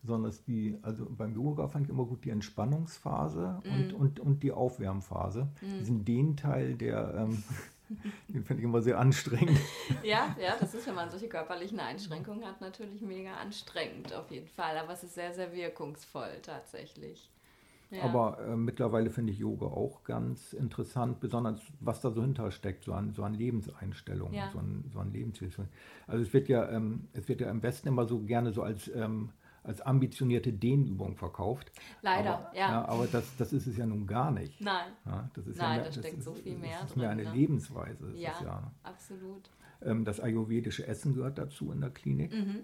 [0.05, 4.51] Besonders die, also beim Yoga fand ich immer gut die Entspannungsphase und, und, und die
[4.51, 5.47] Aufwärmphase.
[5.79, 7.43] Diesen den Teil, der, ähm,
[8.27, 9.59] den finde ich immer sehr anstrengend.
[10.03, 14.47] Ja, ja, das ist, wenn man solche körperlichen Einschränkungen hat, natürlich mega anstrengend auf jeden
[14.47, 14.77] Fall.
[14.77, 17.31] Aber es ist sehr, sehr wirkungsvoll tatsächlich.
[17.89, 18.03] Ja.
[18.03, 22.93] Aber äh, mittlerweile finde ich Yoga auch ganz interessant, besonders was da so hintersteckt, so
[22.93, 24.51] an, so an Lebenseinstellungen, ja.
[24.51, 25.69] so an, so an Lebenswillen.
[26.05, 28.87] Also es wird ja, ähm, es wird ja am besten immer so gerne so als
[28.93, 29.29] ähm,
[29.65, 31.71] als ambitionierte Dehnübung verkauft.
[32.01, 32.69] Leider, aber, ja.
[32.69, 32.85] ja.
[32.85, 34.59] Aber das, das ist es ja nun gar nicht.
[34.61, 34.91] Nein.
[35.05, 37.09] Ja, das ist Nein, ja mehr, da steckt so viel mehr Das ist drin, mehr
[37.09, 37.33] eine ne?
[37.33, 38.11] Lebensweise.
[38.15, 39.49] Ja, ja, absolut.
[39.81, 42.31] Ähm, das ayurvedische Essen gehört dazu in der Klinik.
[42.33, 42.63] Mhm.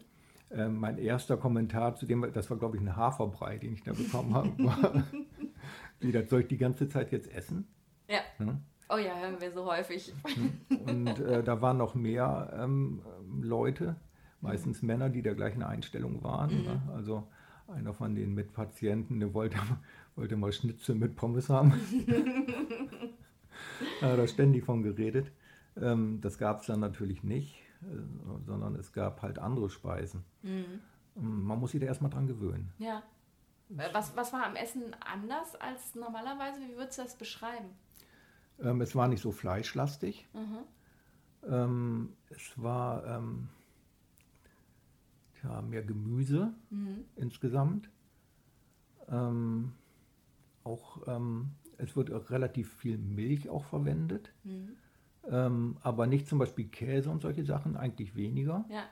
[0.52, 3.94] Ähm, mein erster Kommentar zu dem, das war glaube ich ein Haferbrei, den ich da
[3.94, 5.04] bekommen habe, war,
[6.00, 7.68] wie, das soll ich die ganze Zeit jetzt essen?
[8.08, 8.20] Ja.
[8.40, 8.60] ja.
[8.90, 10.14] Oh ja, hören wir so häufig.
[10.68, 13.02] Und äh, da waren noch mehr ähm,
[13.40, 13.96] Leute,
[14.42, 16.60] meistens Männer, die der gleichen Einstellung waren.
[16.60, 16.64] Mhm.
[16.64, 16.82] Ne?
[16.94, 17.28] Also
[17.68, 19.58] einer von den Mitpatienten, der wollte,
[20.16, 21.74] wollte mal Schnitzel mit Pommes haben.
[24.02, 25.32] da hat er ständig von geredet.
[25.80, 30.24] Ähm, das gab es dann natürlich nicht, äh, sondern es gab halt andere Speisen.
[30.42, 30.82] Mhm.
[31.18, 32.72] Ähm, man muss sich da erstmal dran gewöhnen.
[32.78, 33.04] Ja.
[33.94, 36.60] Was, was war am Essen anders als normalerweise?
[36.60, 37.70] Wie würdest du das beschreiben?
[38.62, 40.28] Ähm, es war nicht so fleischlastig.
[40.34, 42.10] Mhm.
[42.30, 43.04] Es war
[45.44, 47.06] ja, mehr Gemüse mhm.
[47.16, 47.90] insgesamt.
[49.10, 49.74] Ähm,
[50.64, 54.32] auch, ähm, es wird auch relativ viel Milch auch verwendet.
[54.44, 54.70] Mhm.
[55.30, 58.66] Ähm, aber nicht zum Beispiel Käse und solche Sachen, eigentlich weniger.
[58.70, 58.84] Ja.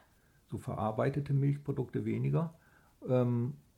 [0.49, 2.53] So verarbeitete Milchprodukte weniger.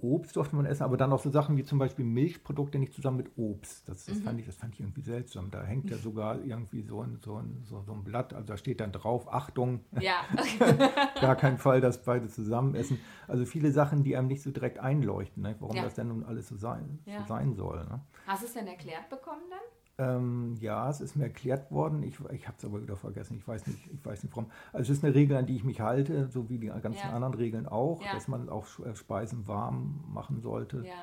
[0.01, 3.17] Obst durfte man essen, aber dann auch so Sachen wie zum Beispiel Milchprodukte nicht zusammen
[3.17, 3.87] mit Obst.
[3.87, 4.23] Das, das, mhm.
[4.23, 5.51] fand, ich, das fand ich irgendwie seltsam.
[5.51, 8.79] Da hängt ja sogar irgendwie so ein, so, ein, so ein Blatt, also da steht
[8.79, 10.25] dann drauf, Achtung, ja.
[11.21, 12.99] gar kein Fall, dass beide zusammen essen.
[13.27, 15.55] Also viele Sachen, die einem nicht so direkt einleuchten, ne?
[15.59, 15.83] warum ja.
[15.83, 17.21] das denn nun alles so sein, ja.
[17.21, 17.85] so sein soll.
[17.85, 18.01] Ne?
[18.27, 19.59] Hast du es denn erklärt bekommen dann?
[19.97, 22.01] Ähm, ja, es ist mir erklärt worden.
[22.03, 23.37] Ich, ich habe es aber wieder vergessen.
[23.37, 24.49] Ich weiß nicht, ich weiß nicht warum.
[24.73, 27.13] Also es ist eine Regel, an die ich mich halte, so wie die ganzen ja.
[27.13, 28.13] anderen Regeln auch, ja.
[28.13, 30.83] dass man auch äh, Speisen warm machen sollte.
[30.85, 30.93] Ja.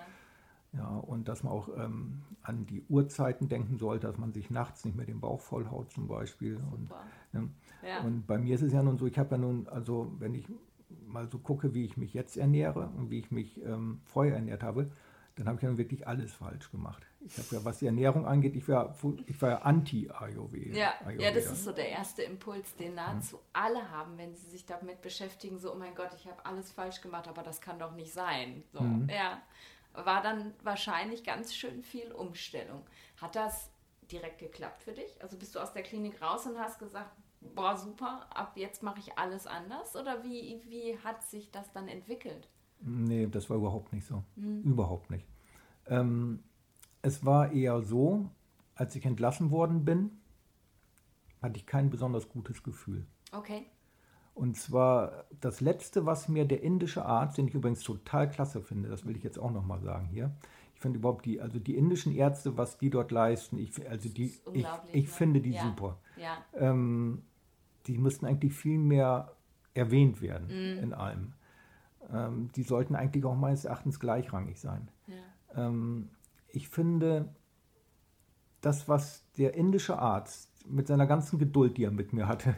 [0.74, 4.85] Ja, und dass man auch ähm, an die Uhrzeiten denken sollte, dass man sich nachts
[4.85, 6.57] nicht mehr den Bauch vollhaut zum Beispiel.
[6.57, 6.90] Und,
[7.33, 7.48] ne,
[7.83, 8.03] ja.
[8.05, 10.46] und bei mir ist es ja nun so, ich habe ja nun, also wenn ich
[11.07, 14.62] mal so gucke, wie ich mich jetzt ernähre und wie ich mich ähm, vorher ernährt
[14.62, 14.90] habe,
[15.37, 17.07] dann habe ich dann wirklich alles falsch gemacht.
[17.20, 18.94] Ich habe ja, was die Ernährung angeht, ich war,
[19.26, 20.76] ich war ja anti-Ayurveda.
[20.76, 23.42] Ja, ja, das ist so der erste Impuls, den nahezu hm.
[23.52, 27.00] alle haben, wenn sie sich damit beschäftigen, so, oh mein Gott, ich habe alles falsch
[27.00, 28.62] gemacht, aber das kann doch nicht sein.
[28.72, 29.09] So, mhm.
[29.09, 29.42] ja,
[29.94, 32.83] war dann wahrscheinlich ganz schön viel Umstellung.
[33.20, 33.70] Hat das
[34.11, 35.20] direkt geklappt für dich?
[35.20, 39.00] Also bist du aus der Klinik raus und hast gesagt, boah, super, ab jetzt mache
[39.00, 39.96] ich alles anders?
[39.96, 42.48] Oder wie, wie hat sich das dann entwickelt?
[42.81, 44.22] Nee, das war überhaupt nicht so.
[44.37, 44.62] Mhm.
[44.62, 45.26] Überhaupt nicht.
[45.87, 46.42] Ähm,
[47.02, 48.30] es war eher so,
[48.74, 50.11] als ich entlassen worden bin,
[51.42, 53.06] hatte ich kein besonders gutes Gefühl.
[53.32, 53.66] Okay.
[54.34, 58.88] Und zwar das Letzte, was mir der indische Arzt, den ich übrigens total klasse finde,
[58.88, 60.32] das will ich jetzt auch nochmal sagen hier.
[60.74, 64.32] Ich finde überhaupt die, also die indischen Ärzte, was die dort leisten, ich, also die,
[64.52, 65.08] ich, ich ne?
[65.08, 65.62] finde die ja.
[65.62, 65.98] super.
[66.16, 66.38] Ja.
[66.54, 67.22] Ähm,
[67.88, 69.32] die müssten eigentlich viel mehr
[69.74, 70.78] erwähnt werden mm.
[70.82, 71.32] in allem
[72.12, 74.88] ähm, die sollten eigentlich auch meines Erachtens gleichrangig sein.
[75.06, 75.66] Ja.
[75.66, 76.11] Ähm,
[76.48, 77.28] ich finde,
[78.61, 82.54] das, was der indische Arzt mit seiner ganzen Geduld, die er mit mir hatte,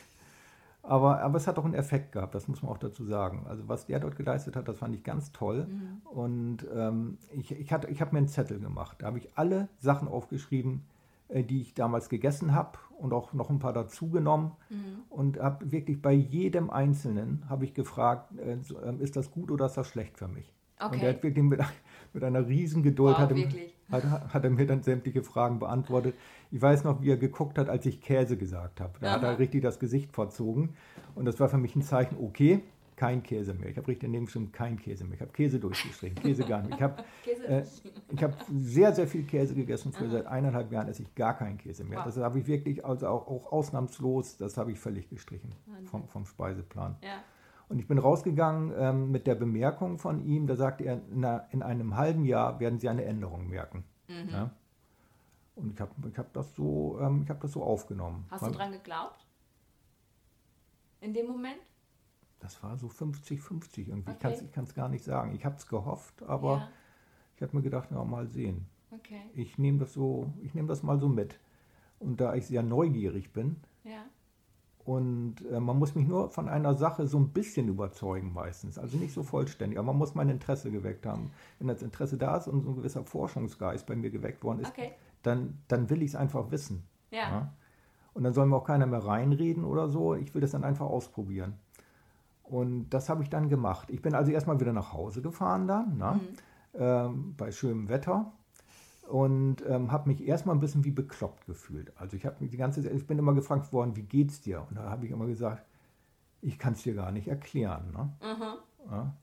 [0.82, 3.46] aber, aber es hat auch einen Effekt gehabt, das muss man auch dazu sagen.
[3.48, 5.66] Also was der dort geleistet hat, das fand ich ganz toll.
[5.66, 6.02] Mhm.
[6.04, 8.98] Und ähm, ich, ich, ich habe mir einen Zettel gemacht.
[9.00, 10.84] Da habe ich alle Sachen aufgeschrieben,
[11.28, 15.02] äh, die ich damals gegessen habe und auch noch ein paar dazugenommen mhm.
[15.10, 19.66] und habe wirklich bei jedem Einzelnen habe ich gefragt, äh, ähm, ist das gut oder
[19.66, 20.54] ist das schlecht für mich?
[20.80, 20.94] Okay.
[20.94, 21.60] Und er hat wirklich mit,
[22.12, 23.18] mit einer riesen Geduld wow,
[23.90, 26.14] hat, hat, hat, er mir dann sämtliche Fragen beantwortet.
[26.50, 28.92] Ich weiß noch, wie er geguckt hat, als ich Käse gesagt habe.
[29.00, 29.14] Da Aha.
[29.16, 30.70] hat er richtig das Gesicht verzogen
[31.14, 32.62] und das war für mich ein Zeichen, okay,
[32.98, 33.70] kein Käse mehr.
[33.70, 35.14] Ich habe richtig daneben schon kein Käse mehr.
[35.14, 36.74] Ich habe Käse durchgestrichen, Käse gar nicht.
[36.74, 37.04] Ich habe
[37.48, 37.62] äh,
[38.20, 39.92] hab sehr, sehr viel Käse gegessen.
[39.92, 41.98] Für seit eineinhalb Jahren esse ich gar keinen Käse mehr.
[41.98, 42.06] Wow.
[42.06, 45.52] Das habe ich wirklich, also auch, auch ausnahmslos, das habe ich völlig gestrichen
[45.84, 46.96] vom, vom Speiseplan.
[47.02, 47.22] Ja.
[47.68, 51.62] Und ich bin rausgegangen ähm, mit der Bemerkung von ihm, da sagte er, na, in
[51.62, 53.84] einem halben Jahr werden Sie eine Änderung merken.
[54.08, 54.28] Mhm.
[54.30, 54.50] Ja?
[55.54, 58.26] Und ich habe ich hab das, so, ähm, hab das so aufgenommen.
[58.30, 59.26] Hast du dran geglaubt?
[61.00, 61.60] In dem Moment?
[62.40, 64.12] das war so 50-50 irgendwie.
[64.12, 64.40] Okay.
[64.44, 65.34] Ich kann es gar nicht sagen.
[65.34, 66.68] Ich habe es gehofft, aber ja.
[67.36, 68.66] ich habe mir gedacht, na, mal sehen.
[68.90, 69.20] Okay.
[69.34, 71.38] Ich nehme das so, ich nehme das mal so mit.
[71.98, 74.04] Und da ich sehr neugierig bin, ja.
[74.88, 78.96] Und äh, man muss mich nur von einer Sache so ein bisschen überzeugen meistens, also
[78.96, 81.30] nicht so vollständig, aber man muss mein Interesse geweckt haben.
[81.58, 84.70] Wenn das Interesse da ist und so ein gewisser Forschungsgeist bei mir geweckt worden ist,
[84.70, 84.92] okay.
[85.22, 86.84] dann, dann will ich es einfach wissen.
[87.10, 87.18] Ja.
[87.18, 87.52] ja.
[88.14, 90.14] Und dann soll mir auch keiner mehr reinreden oder so.
[90.14, 91.58] Ich will das dann einfach ausprobieren.
[92.42, 93.90] Und das habe ich dann gemacht.
[93.90, 95.98] Ich bin also erstmal wieder nach Hause gefahren dann.
[95.98, 96.12] Ne?
[96.12, 96.80] Mhm.
[96.80, 98.32] ähm, bei schönem Wetter
[99.08, 101.92] und ähm, habe mich erstmal ein bisschen wie bekloppt gefühlt.
[101.96, 104.66] Also ich habe mich die ganze Zeit, ich bin immer gefragt worden, wie geht's dir?
[104.68, 105.64] Und da habe ich immer gesagt,
[106.42, 107.90] ich kann es dir gar nicht erklären.
[107.92, 108.12] Ne?
[108.22, 108.90] Mhm.
[108.90, 109.14] Ja.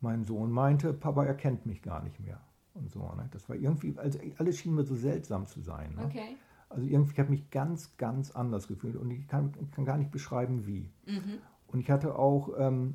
[0.00, 2.40] Mein Sohn meinte, Papa erkennt mich gar nicht mehr.
[2.74, 3.28] Und so, ne?
[3.32, 5.94] Das war irgendwie, also alles schien mir so seltsam zu sein.
[5.96, 6.04] Ne?
[6.04, 6.36] Okay.
[6.68, 10.10] Also irgendwie ich habe mich ganz, ganz anders gefühlt und ich kann, kann gar nicht
[10.10, 10.90] beschreiben, wie.
[11.06, 11.38] Mhm.
[11.68, 12.94] Und ich hatte auch, ähm,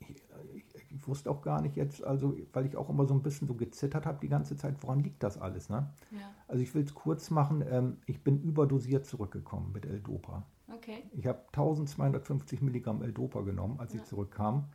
[0.00, 0.22] ich,
[0.54, 0.64] ich,
[0.94, 3.54] ich wusste auch gar nicht jetzt, also weil ich auch immer so ein bisschen so
[3.54, 5.68] gezittert habe die ganze Zeit, woran liegt das alles?
[5.68, 5.90] Ne?
[6.12, 6.18] Ja.
[6.48, 10.44] Also ich will es kurz machen, ähm, ich bin überdosiert zurückgekommen mit L-Dopa.
[10.74, 11.04] Okay.
[11.12, 14.00] Ich habe 1250 Milligramm L-Dopa genommen, als Ja.
[14.00, 14.66] ich zurückkam.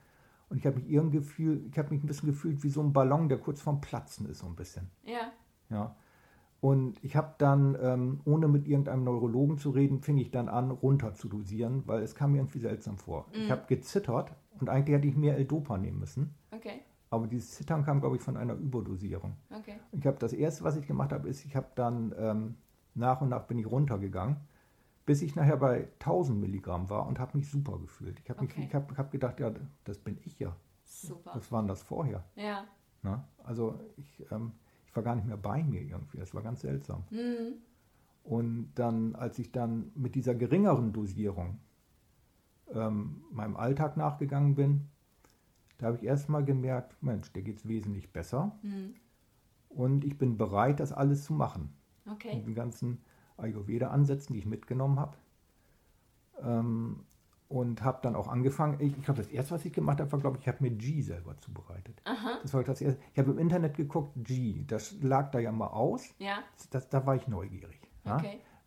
[0.50, 2.92] Und ich habe mich irgendwie gefühlt, ich habe mich ein bisschen gefühlt wie so ein
[2.94, 4.90] Ballon, der kurz vorm Platzen ist, so ein bisschen.
[5.04, 5.32] Ja.
[5.70, 5.96] Ja.
[6.62, 10.72] Und ich habe dann, ähm, ohne mit irgendeinem Neurologen zu reden, fing ich dann an,
[10.72, 13.28] runter zu dosieren, weil es kam mir irgendwie seltsam vor.
[13.32, 13.52] Ich Mhm.
[13.52, 16.36] habe gezittert und eigentlich hätte ich mehr L-Dopa nehmen müssen.
[16.52, 16.82] Okay.
[17.10, 19.36] Aber dieses Zittern kam, glaube ich, von einer Überdosierung.
[19.50, 19.76] Okay.
[19.92, 22.56] Ich habe das erste, was ich gemacht habe, ist, ich habe dann ähm,
[22.94, 24.38] nach und nach bin ich runtergegangen,
[25.06, 28.20] bis ich nachher bei 1000 Milligramm war und habe mich super gefühlt.
[28.20, 28.66] Ich habe mich, Okay.
[28.68, 29.52] ich habe hab gedacht, ja,
[29.86, 30.56] das bin ich ja.
[30.84, 31.32] Super.
[31.34, 32.24] Was war denn das vorher?
[32.36, 32.66] Ja.
[33.02, 33.24] Ne?
[33.44, 34.52] Also ich, ähm,
[34.86, 36.18] ich war gar nicht mehr bei mir irgendwie.
[36.18, 37.04] Das war ganz seltsam.
[37.10, 37.54] Mhm.
[38.24, 41.60] Und dann, als ich dann mit dieser geringeren Dosierung
[42.74, 44.90] ähm, meinem Alltag nachgegangen bin,
[45.78, 48.58] da habe ich erstmal gemerkt, Mensch, dir geht es wesentlich besser.
[48.62, 48.96] Mhm.
[49.70, 51.74] Und ich bin bereit, das alles zu machen.
[52.06, 52.36] Okay.
[52.36, 53.02] Mit den ganzen
[53.38, 55.18] Ayurveda-Ansätzen, die ich mitgenommen habe.
[56.42, 57.06] Ähm,
[57.48, 60.20] und habe dann auch angefangen, ich, ich glaube, das erste, was ich gemacht habe, war,
[60.20, 62.00] glaube ich, ich habe mir Ghee selber zubereitet.
[62.06, 62.40] Aha.
[62.44, 63.02] Das war das erste.
[63.14, 66.14] Ich habe im Internet geguckt, Ghee, das lag da ja mal aus.
[66.20, 66.44] Ja.
[66.70, 67.80] Das, da war ich neugierig.
[68.06, 68.18] ja.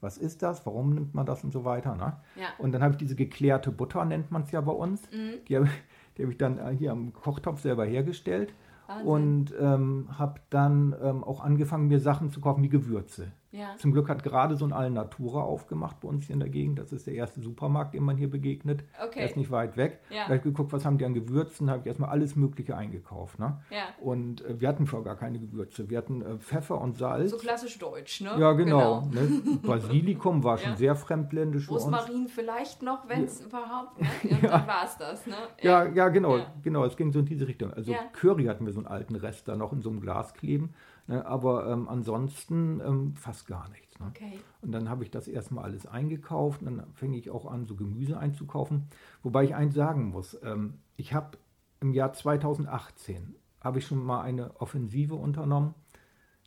[0.02, 0.66] Was ist das?
[0.66, 1.94] Warum nimmt man das und so weiter?
[1.94, 2.16] Ne?
[2.34, 2.48] Ja.
[2.58, 5.00] Und dann habe ich diese geklärte Butter, nennt man es ja bei uns.
[5.12, 5.44] Mhm.
[5.48, 5.66] Die habe
[6.18, 8.52] hab ich dann äh, hier am Kochtopf selber hergestellt.
[8.88, 9.06] Wahnsinn.
[9.06, 13.30] Und ähm, habe dann ähm, auch angefangen, mir Sachen zu kaufen wie Gewürze.
[13.52, 13.76] Ja.
[13.76, 16.78] Zum Glück hat gerade so ein Alnatura aufgemacht bei uns hier in der Gegend.
[16.78, 18.82] Das ist der erste Supermarkt, dem man hier begegnet.
[18.98, 19.24] Der Okay.
[19.26, 20.00] ist nicht weit weg.
[20.10, 20.20] Ja.
[20.20, 21.66] Da habe ich geguckt, was haben die an Gewürzen.
[21.66, 23.38] Da habe ich erstmal alles Mögliche eingekauft.
[23.38, 23.60] Ne?
[23.70, 23.84] Ja.
[24.00, 25.90] Und äh, wir hatten vorher gar keine Gewürze.
[25.90, 27.30] Wir hatten äh, Pfeffer und Salz.
[27.30, 28.34] So klassisch deutsch, ne?
[28.38, 29.02] ja, genau.
[29.12, 29.42] Ne?
[29.62, 31.70] Basilikum war schon sehr fremdländisch.
[31.70, 34.08] Rosmarin vielleicht noch, wenn es überhaupt, ne?
[34.30, 35.34] Und dann war es das, ne?
[35.60, 36.84] Ja, ja, genau, genau.
[36.84, 37.72] Es ging so in diese Richtung.
[37.72, 37.92] Also.
[38.14, 40.72] Curry hatten wir so einen alten Rest da noch in so einem Glas kleben.
[41.06, 41.24] Ne?
[41.26, 43.98] Aber ähm, ansonsten ähm, fast gar nichts.
[43.98, 44.06] Ne?
[44.08, 44.38] Okay.
[44.60, 46.62] Und dann habe ich das erstmal alles eingekauft.
[46.62, 48.88] Und dann fing ich auch an, so Gemüse einzukaufen.
[49.22, 50.38] Wobei ich eins sagen muss.
[50.42, 51.38] Ähm, ich habe
[51.80, 55.74] im Jahr 2018 habe ich schon mal eine Offensive unternommen.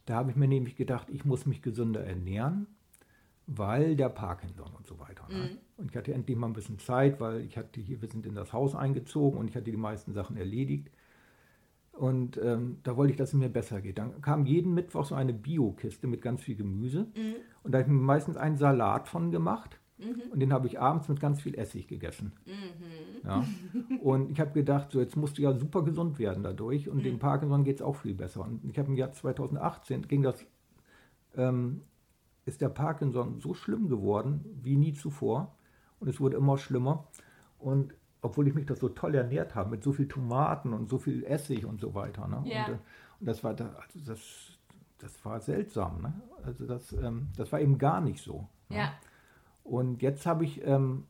[0.06, 2.68] Da habe ich mir nämlich gedacht, ich muss mich gesünder ernähren,
[3.48, 5.28] weil der Parkinson und so weiter.
[5.30, 5.36] Ne?
[5.36, 5.58] Mhm.
[5.78, 8.36] Und ich hatte endlich mal ein bisschen Zeit, weil ich hatte hier, wir sind in
[8.36, 10.89] das Haus eingezogen und ich hatte die meisten Sachen erledigt.
[11.97, 13.97] Und ähm, da wollte ich, dass es mir besser geht.
[13.97, 17.08] Dann kam jeden Mittwoch so eine Bio-Kiste mit ganz viel Gemüse.
[17.15, 17.36] Mhm.
[17.63, 19.79] Und da habe ich mir meistens einen Salat von gemacht.
[19.97, 20.23] Mhm.
[20.31, 22.34] Und den habe ich abends mit ganz viel Essig gegessen.
[22.45, 23.27] Mhm.
[23.27, 23.45] Ja.
[24.01, 26.89] Und ich habe gedacht, so jetzt musst du ja super gesund werden dadurch.
[26.89, 27.03] Und Mhm.
[27.03, 28.41] dem Parkinson geht es auch viel besser.
[28.43, 30.45] Und ich habe im Jahr 2018 ging das,
[31.36, 31.81] ähm,
[32.45, 35.55] ist der Parkinson so schlimm geworden wie nie zuvor.
[35.99, 37.08] Und es wurde immer schlimmer.
[37.58, 37.95] Und
[38.26, 41.24] obwohl ich mich das so toll ernährt habe, mit so viel Tomaten und so viel
[41.24, 42.28] Essig und so weiter.
[42.28, 42.42] Ne?
[42.46, 42.66] Ja.
[42.66, 42.78] Und, äh,
[43.20, 44.20] und das war da, also das,
[45.00, 46.02] das war seltsam.
[46.02, 46.14] Ne?
[46.44, 48.48] Also das, ähm, das war eben gar nicht so.
[48.70, 48.78] Ne?
[48.78, 48.94] Ja.
[49.64, 51.06] Und jetzt habe ich ähm,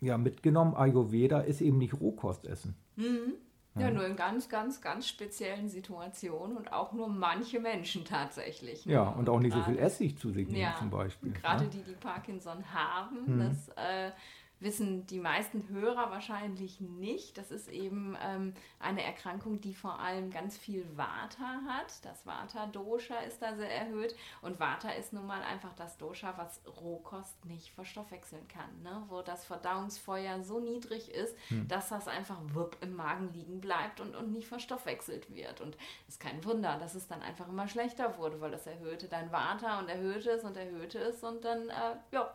[0.00, 2.74] ja mitgenommen, Ayurveda ist eben nicht Rohkost essen.
[2.96, 3.34] Mhm.
[3.78, 8.86] Ja, nur in ganz, ganz, ganz speziellen Situationen und auch nur manche Menschen tatsächlich.
[8.86, 8.94] ne?
[8.94, 11.32] Ja, und auch nicht so Gerade- viel Essig zu sich nehmen Ja, zum Beispiel.
[11.32, 11.70] Gerade ne?
[11.70, 13.38] die, die Parkinson haben, Mhm.
[13.38, 14.12] das äh,
[14.60, 17.38] wissen die meisten Hörer wahrscheinlich nicht.
[17.38, 22.04] Das ist eben ähm, eine Erkrankung, die vor allem ganz viel Vata hat.
[22.04, 24.14] Das Vata-Dosha ist da sehr erhöht.
[24.42, 28.82] Und Vata ist nun mal einfach das Dosha, was Rohkost nicht verstoffwechseln kann.
[28.82, 29.02] Ne?
[29.08, 31.68] Wo das Verdauungsfeuer so niedrig ist, Hm.
[31.68, 35.60] dass das einfach wupp im Magen liegen bleibt und, und nicht verstoffwechselt wird.
[35.60, 35.76] Und
[36.08, 39.30] es ist kein Wunder, dass es dann einfach immer schlechter wurde, weil das erhöhte dein
[39.30, 42.32] Vata und erhöhte es und erhöhte es und dann, äh, ja,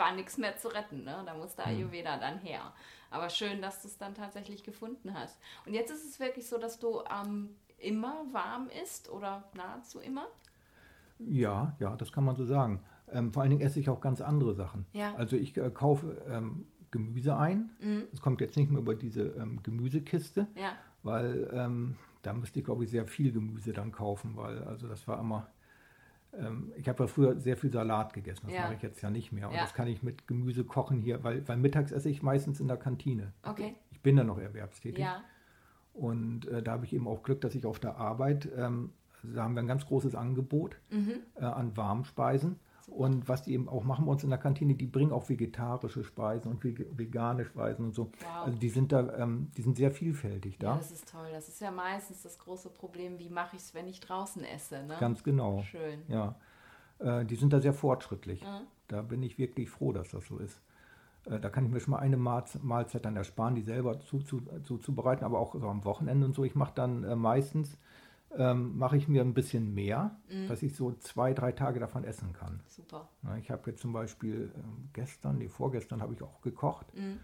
[0.00, 1.04] war nichts mehr zu retten.
[1.04, 1.22] Ne?
[1.24, 2.72] Da musste Ayurveda dann her.
[3.12, 5.38] Aber schön, dass du es dann tatsächlich gefunden hast.
[5.66, 10.26] Und jetzt ist es wirklich so, dass du ähm, immer warm isst oder nahezu immer?
[11.18, 12.82] Ja, ja, das kann man so sagen.
[13.12, 14.86] Ähm, vor allen Dingen esse ich auch ganz andere Sachen.
[14.92, 15.14] Ja.
[15.16, 17.70] Also ich äh, kaufe ähm, Gemüse ein.
[17.80, 18.04] Mhm.
[18.12, 20.72] Es kommt jetzt nicht mehr über diese ähm, Gemüsekiste, Ja.
[21.02, 25.06] weil ähm, da müsste ich, glaube ich, sehr viel Gemüse dann kaufen, weil also das
[25.06, 25.46] war immer.
[26.38, 28.62] Ähm, ich habe ja früher sehr viel Salat gegessen, das Ja.
[28.62, 29.48] mache ich jetzt ja nicht mehr.
[29.48, 29.62] Und Ja.
[29.62, 32.76] das kann ich mit Gemüse kochen hier, weil, weil mittags esse ich meistens in der
[32.76, 33.32] Kantine.
[33.42, 33.74] Okay.
[33.90, 35.00] Ich bin da noch erwerbstätig.
[35.00, 35.22] Ja.
[35.92, 39.34] Und äh, da habe ich eben auch Glück, dass ich auf der Arbeit, ähm, also
[39.34, 41.14] da haben wir ein ganz großes Angebot Mhm.
[41.34, 42.56] äh, an Warmspeisen.
[42.88, 46.02] Und was die eben auch machen bei uns in der Kantine, die bringen auch vegetarische
[46.04, 48.06] Speisen und veg- vegane Speisen und so.
[48.20, 48.46] Wow.
[48.46, 50.76] Also die sind da, ähm, die sind sehr vielfältig Ja, da.
[50.78, 51.28] das ist toll.
[51.32, 54.82] Das ist ja meistens das große Problem, wie mache ich es, wenn ich draußen esse.
[54.84, 54.96] Ne?
[54.98, 55.62] Ganz genau.
[55.62, 56.00] Schön.
[56.08, 56.34] Ja.
[56.98, 58.42] Äh, die sind da sehr fortschrittlich.
[58.42, 58.66] Mhm.
[58.88, 60.60] Da bin ich wirklich froh, dass das so ist.
[61.26, 64.18] Äh, da kann ich mir schon mal eine Mahlz- Mahlzeit dann ersparen, die selber zu,
[64.20, 66.44] zu, zuzubereiten, aber auch so am Wochenende und so.
[66.44, 67.78] Ich mache dann äh, meistens,
[68.36, 70.46] ähm, mache ich mir ein bisschen mehr, Mhm.
[70.48, 72.60] dass ich so zwei, drei Tage davon essen kann.
[72.66, 73.08] Super.
[73.22, 76.94] Na, ich habe jetzt zum Beispiel ähm, gestern, nee, vorgestern habe ich auch gekocht.
[76.94, 77.18] Mhm.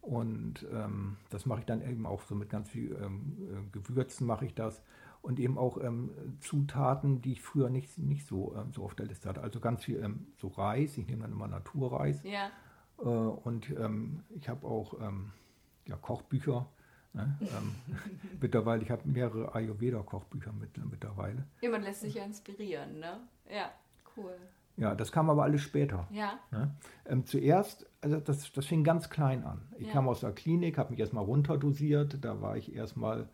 [0.00, 4.26] Und ähm, das mache ich dann eben auch so mit ganz viel ähm, äh, Gewürzen
[4.26, 4.82] mache ich das.
[5.20, 9.06] Und eben auch ähm, Zutaten, die ich früher nicht, nicht so, ähm, so auf der
[9.06, 9.40] Liste hatte.
[9.42, 12.22] Also ganz viel ähm, so Reis, ich nehme dann immer Naturreis.
[12.24, 12.50] Ja,
[12.98, 13.72] Äh, und
[14.30, 14.94] ich habe auch
[15.86, 16.68] ja, Kochbücher.
[17.14, 17.36] Ne?
[17.40, 17.74] ähm,
[18.40, 21.44] mittlerweile, ich habe mehrere Ayurveda-Kochbücher mit, mittlerweile.
[21.60, 23.20] ja man lässt sich ja inspirieren, ne?
[23.52, 23.70] Ja,
[24.16, 24.34] cool.
[24.78, 26.06] Ja, das kam aber alles später.
[26.10, 26.70] Ja, Ne?
[27.06, 29.60] Ähm, zuerst, also das, das fing ganz klein an.
[29.78, 29.92] Ich Ja.
[29.94, 33.28] kam aus der Klinik, habe mich erstmal runterdosiert, da war ich erstmal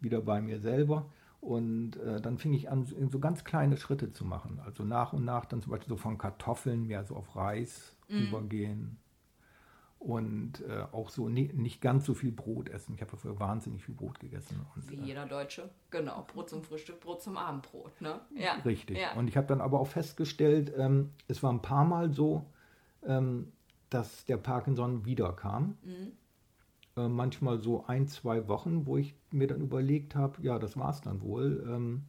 [0.00, 1.06] wieder bei mir selber
[1.40, 4.60] und äh, dann fing ich an, so- ganz kleine Schritte zu machen.
[4.64, 8.26] Also nach und nach dann zum Beispiel so von Kartoffeln mehr so auf Reis Mhm.
[8.28, 8.98] übergehen
[10.04, 12.94] und äh, auch so ni- nicht ganz so viel Brot essen.
[12.94, 14.60] Ich habe früher wahnsinnig viel Brot gegessen.
[14.76, 15.70] Und, wie äh, jeder Deutsche.
[15.90, 18.20] Genau, Brot zum Frühstück, Brot zum Abendbrot, ne?
[18.36, 18.56] Ja.
[18.66, 18.98] Richtig.
[18.98, 19.14] Ja.
[19.14, 22.44] Und ich habe dann aber auch festgestellt, ähm, es war ein paar Mal so,
[23.02, 23.50] ähm,
[23.88, 25.78] dass der Parkinson wiederkam.
[25.82, 26.12] Mhm.
[26.96, 30.90] Äh, manchmal so ein, zwei Wochen, wo ich mir dann überlegt habe, ja, das war
[30.90, 31.64] es dann wohl.
[31.66, 32.04] Ähm,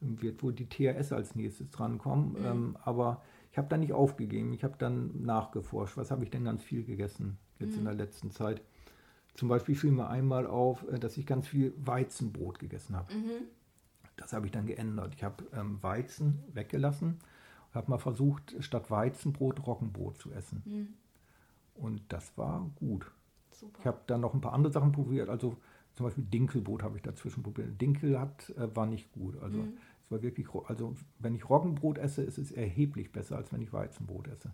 [0.00, 2.34] wird wohl die THS als nächstes drankommen.
[2.34, 2.46] Mhm.
[2.46, 3.22] Ähm, aber
[3.58, 4.52] ich habe dann nicht aufgegeben.
[4.52, 7.78] Ich habe dann nachgeforscht, was habe ich denn ganz viel gegessen jetzt Mhm.
[7.80, 8.62] in der letzten Zeit.
[9.34, 13.12] Zum Beispiel fiel mir einmal auf, äh, dass ich ganz viel Weizenbrot gegessen habe.
[13.12, 13.46] Mhm.
[14.16, 15.12] Das habe ich dann geändert.
[15.16, 17.18] Ich habe ähm, Weizen weggelassen,
[17.74, 20.62] habe mal versucht, statt Weizenbrot Roggenbrot zu essen.
[20.64, 20.88] Mhm.
[21.82, 23.10] Und das war gut.
[23.50, 23.76] Super.
[23.80, 25.28] Ich habe dann noch ein paar andere Sachen probiert.
[25.30, 25.56] Also
[25.94, 27.80] zum Beispiel Dinkelbrot habe ich dazwischen probiert.
[27.80, 29.36] Dinkel hat, äh, war nicht gut.
[29.42, 29.72] Also Mhm.
[30.10, 34.28] War wirklich, also wenn ich Roggenbrot esse, ist es erheblich besser, als wenn ich Weizenbrot
[34.28, 34.52] esse.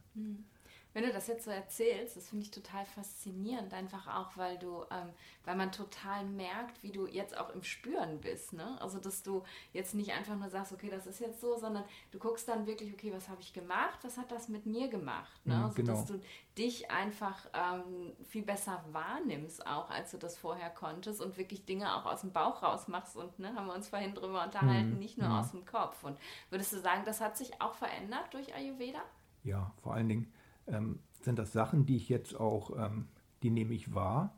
[0.95, 4.85] Wenn du das jetzt so erzählst, das finde ich total faszinierend, einfach auch, weil du,
[4.91, 5.11] ähm,
[5.45, 8.81] weil man total merkt, wie du jetzt auch im Spüren bist, ne?
[8.81, 12.19] Also dass du jetzt nicht einfach nur sagst, okay, das ist jetzt so, sondern du
[12.19, 15.57] guckst dann wirklich, okay, was habe ich gemacht, was hat das mit mir gemacht, ne?
[15.57, 15.93] Mhm, also genau.
[15.93, 16.21] dass du
[16.57, 21.95] dich einfach ähm, viel besser wahrnimmst auch, als du das vorher konntest und wirklich Dinge
[21.97, 24.99] auch aus dem Bauch raus machst und, ne, haben wir uns vorhin drüber unterhalten, Mhm,
[24.99, 25.35] nicht nur mhm.
[25.35, 26.05] aus dem Kopf.
[26.05, 26.19] Und
[26.51, 29.03] würdest du sagen, das hat sich auch verändert durch Ayurveda?
[29.43, 30.33] Ja, vor allen Dingen
[30.67, 33.07] ähm, sind das Sachen, die ich jetzt auch, ähm,
[33.43, 34.37] die nehme ich wahr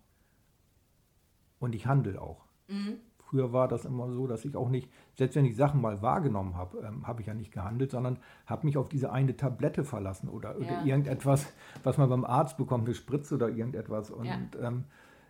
[1.59, 2.45] und ich handle auch.
[2.69, 2.99] Mhm.
[3.19, 6.57] Früher war das immer so, dass ich auch nicht, selbst wenn ich Sachen mal wahrgenommen
[6.57, 10.29] habe, ähm, habe ich ja nicht gehandelt, sondern habe mich auf diese eine Tablette verlassen
[10.29, 10.85] oder, oder Ja.
[10.85, 14.11] irgendetwas, was man beim Arzt bekommt, eine Spritze oder irgendetwas.
[14.13, 14.39] Und Ja.
[14.61, 14.85] ähm,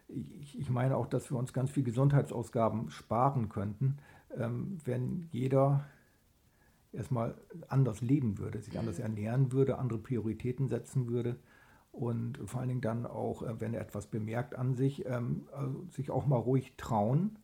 [0.08, 3.96] ich, ich meine auch, dass wir uns ganz viel Gesundheitsausgaben sparen könnten,
[4.36, 5.84] ähm, wenn jeder
[6.96, 7.34] erstmal
[7.68, 11.36] anders leben würde, sich anders ernähren würde, andere Prioritäten setzen würde
[11.96, 15.86] und vor allen Dingen dann auch, äh, wenn er etwas bemerkt an sich, ähm, also
[15.90, 17.38] sich auch mal ruhig trauen,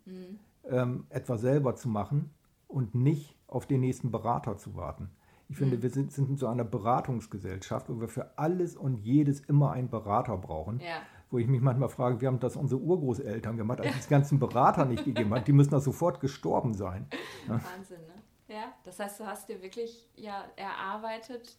[0.68, 2.30] ähm, etwas selber zu machen
[2.68, 5.10] und nicht auf den nächsten Berater zu warten.
[5.48, 9.40] Ich finde, wir sind, sind in so einer Beratungsgesellschaft, wo wir für alles und jedes
[9.40, 10.80] immer einen Berater brauchen.
[10.80, 11.02] Ja.
[11.30, 14.38] Wo ich mich manchmal frage, wie haben das unsere Urgroßeltern gemacht, als es die ganzen
[14.38, 15.46] Berater nicht gegeben hat?
[15.48, 17.06] Die müssen doch sofort gestorben sein.
[17.46, 18.21] Wahnsinn, ne?
[18.48, 21.56] Ja, das heißt, du hast dir wirklich ja erarbeitet,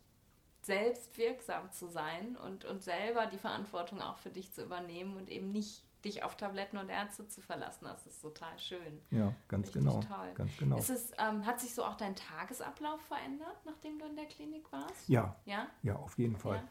[0.62, 5.30] selbst wirksam zu sein und, und selber die Verantwortung auch für dich zu übernehmen und
[5.30, 7.86] eben nicht dich auf Tabletten und Ärzte zu verlassen.
[7.86, 9.00] Das ist total schön.
[9.12, 10.02] Ja, ganz Richtig genau.
[10.02, 10.32] toll.
[10.36, 10.78] Ganz genau.
[10.78, 15.08] Es, ähm, hat sich so auch dein Tagesablauf verändert, nachdem du in der Klinik warst?
[15.08, 15.68] Ja, Ja?
[15.82, 16.62] ja, auf jeden Fall.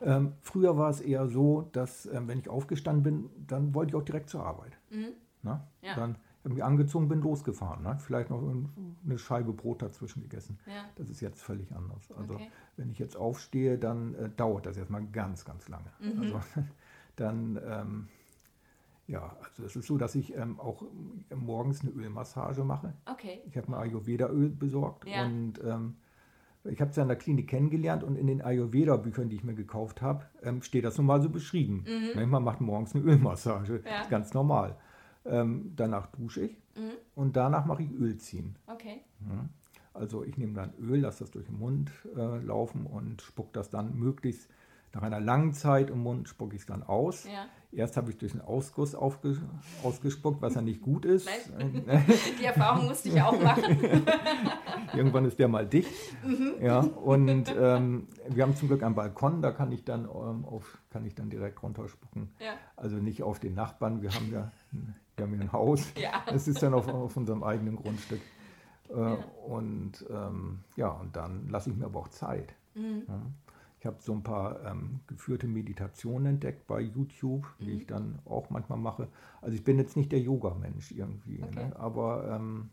[0.00, 3.96] Ähm, früher war es eher so, dass ähm, wenn ich aufgestanden bin, dann wollte ich
[3.96, 4.76] auch direkt zur Arbeit.
[4.90, 5.14] Mhm.
[5.42, 5.60] Ne?
[5.80, 5.94] Ja.
[5.94, 6.18] Dann
[6.52, 7.82] mich angezogen, bin losgefahren.
[7.82, 7.96] Ne?
[7.98, 8.68] Vielleicht noch ein-
[9.04, 10.58] eine Scheibe Brot dazwischen gegessen.
[10.66, 10.84] Ja.
[10.96, 12.10] Das ist jetzt völlig anders.
[12.12, 12.50] Also Okay.
[12.76, 15.90] wenn ich jetzt aufstehe, dann äh, dauert das erstmal ganz, ganz lange.
[16.00, 16.20] Mhm.
[16.20, 16.40] Also
[17.16, 18.08] dann, ähm,
[19.06, 20.82] ja, also es ist so, dass ich ähm, auch
[21.34, 22.94] morgens eine Ölmassage mache.
[23.10, 23.40] Okay.
[23.46, 25.24] Ich habe mir Ayurveda-Öl besorgt Ja.
[25.26, 25.96] und ähm,
[26.66, 29.52] ich habe es ja in der Klinik kennengelernt und in den Ayurveda-Büchern, die ich mir
[29.54, 31.84] gekauft habe, ähm, steht das nun mal so beschrieben.
[32.14, 33.86] Ne, Man macht morgens eine Ölmassage, Mhm.
[33.86, 34.06] Ja.
[34.08, 34.76] ganz normal.
[35.26, 36.90] Ähm, danach dusche ich Mhm.
[37.14, 38.56] und danach mache ich Öl ziehen.
[38.66, 39.00] Okay.
[39.92, 43.70] Also ich nehme dann Öl, lasse das durch den Mund äh, laufen und spuck das
[43.70, 44.48] dann möglichst
[44.92, 47.24] nach einer langen Zeit im Mund, spucke ich es dann aus.
[47.24, 47.46] Ja.
[47.72, 49.36] Erst habe ich durch den Ausguss aufge,
[49.82, 51.28] ausgespuckt, was ja nicht gut ist.
[52.40, 53.76] Die Erfahrung musste ich auch machen.
[54.94, 55.90] Irgendwann ist der mal dicht.
[56.24, 56.54] Mhm.
[56.60, 60.78] Ja, und ähm, wir haben zum Glück einen Balkon, da kann ich dann, ähm, auf,
[60.90, 62.30] kann ich dann direkt runterspucken.
[62.38, 62.52] Ja.
[62.76, 64.52] Also nicht auf den Nachbarn, wir haben ja,
[65.16, 65.92] wir haben ja ein Haus.
[65.96, 66.24] Ja.
[66.26, 68.20] Es ist dann auf, auf unserem eigenen Grundstück.
[68.90, 69.18] Äh, ja.
[69.46, 72.54] Und ähm, ja, und dann lasse ich mir aber auch Zeit.
[72.74, 73.02] Mhm.
[73.08, 73.22] Ja.
[73.80, 77.76] Ich habe so ein paar ähm, geführte Meditationen entdeckt bei YouTube, die mhm.
[77.76, 79.08] ich dann auch manchmal mache.
[79.42, 81.48] Also ich bin jetzt nicht der Yoga-Mensch irgendwie, ne?
[81.48, 81.66] okay.
[81.66, 81.76] ne?
[81.78, 82.70] aber ähm,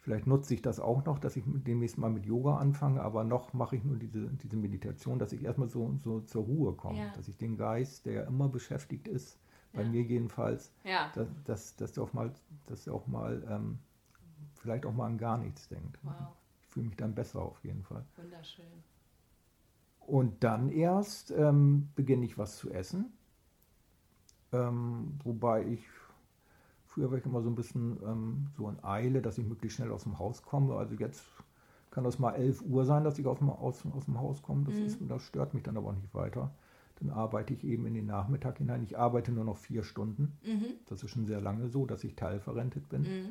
[0.00, 3.52] vielleicht nutze ich das auch noch, dass ich demnächst mal mit Yoga anfange, aber noch
[3.52, 7.12] mache ich nur diese, diese Meditation, dass ich erstmal so, so zur Ruhe komme, ja.
[7.14, 9.38] dass ich den Geist, der ja immer beschäftigt ist,
[9.76, 11.10] bei mir jedenfalls, ja.
[11.14, 12.32] dass, dass, dass der auch mal,
[12.66, 13.78] dass auch mal ähm,
[14.54, 15.98] vielleicht auch mal an gar nichts denkt.
[16.02, 16.14] Wow.
[16.60, 18.04] Ich fühle mich dann besser auf jeden Fall.
[18.16, 18.64] Wunderschön.
[20.00, 23.12] Und dann erst ähm, beginne ich was zu essen.
[24.52, 25.84] Ähm, wobei ich,
[26.86, 29.90] früher war ich immer so ein bisschen ähm, so in Eile, dass ich möglichst schnell
[29.90, 30.76] aus dem Haus komme.
[30.76, 31.24] Also jetzt
[31.90, 34.64] kann das mal 11 Uhr sein, dass ich aus dem, aus, aus dem Haus komme.
[34.64, 34.84] Das, mhm.
[34.84, 36.52] ist, das stört mich dann aber nicht weiter.
[37.00, 38.82] Dann arbeite ich eben in den Nachmittag hinein.
[38.82, 40.38] Ich arbeite nur noch vier Stunden.
[40.44, 40.66] Mhm.
[40.86, 43.02] Das ist schon sehr lange so, dass ich teilverrentet bin.
[43.02, 43.28] Mhm.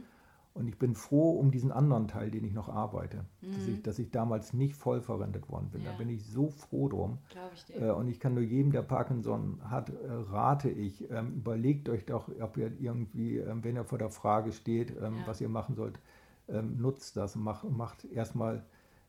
[0.53, 3.25] Und ich bin froh um diesen anderen Teil, den ich noch arbeite.
[3.41, 3.53] Mhm.
[3.53, 5.83] Dass, ich, dass, ich, damals nicht voll verrentet worden bin.
[5.83, 5.91] Ja.
[5.91, 7.17] Da bin ich so froh drum.
[7.53, 7.75] Ich.
[7.75, 12.05] Äh, und ich kann nur jedem, der Parkinson hat, äh, rate ich, ähm, überlegt euch
[12.05, 15.27] doch, ob ihr irgendwie, ähm, wenn ihr vor der Frage steht, ähm, ja.
[15.27, 15.99] was ihr machen sollt,
[16.47, 18.63] nutzt das und macht, macht erstmal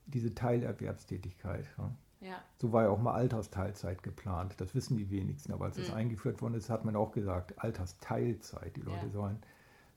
[0.06, 1.66] diese Teilerwerbstätigkeit.
[1.76, 1.90] Ja.
[2.20, 2.36] Ja.
[2.56, 4.54] So war ja auch mal Altersteilzeit geplant.
[4.58, 5.52] Das wissen die wenigsten.
[5.52, 5.82] Aber als mhm.
[5.82, 8.76] das eingeführt worden ist, hat man auch gesagt, Altersteilzeit.
[8.76, 9.38] Die Leute sollen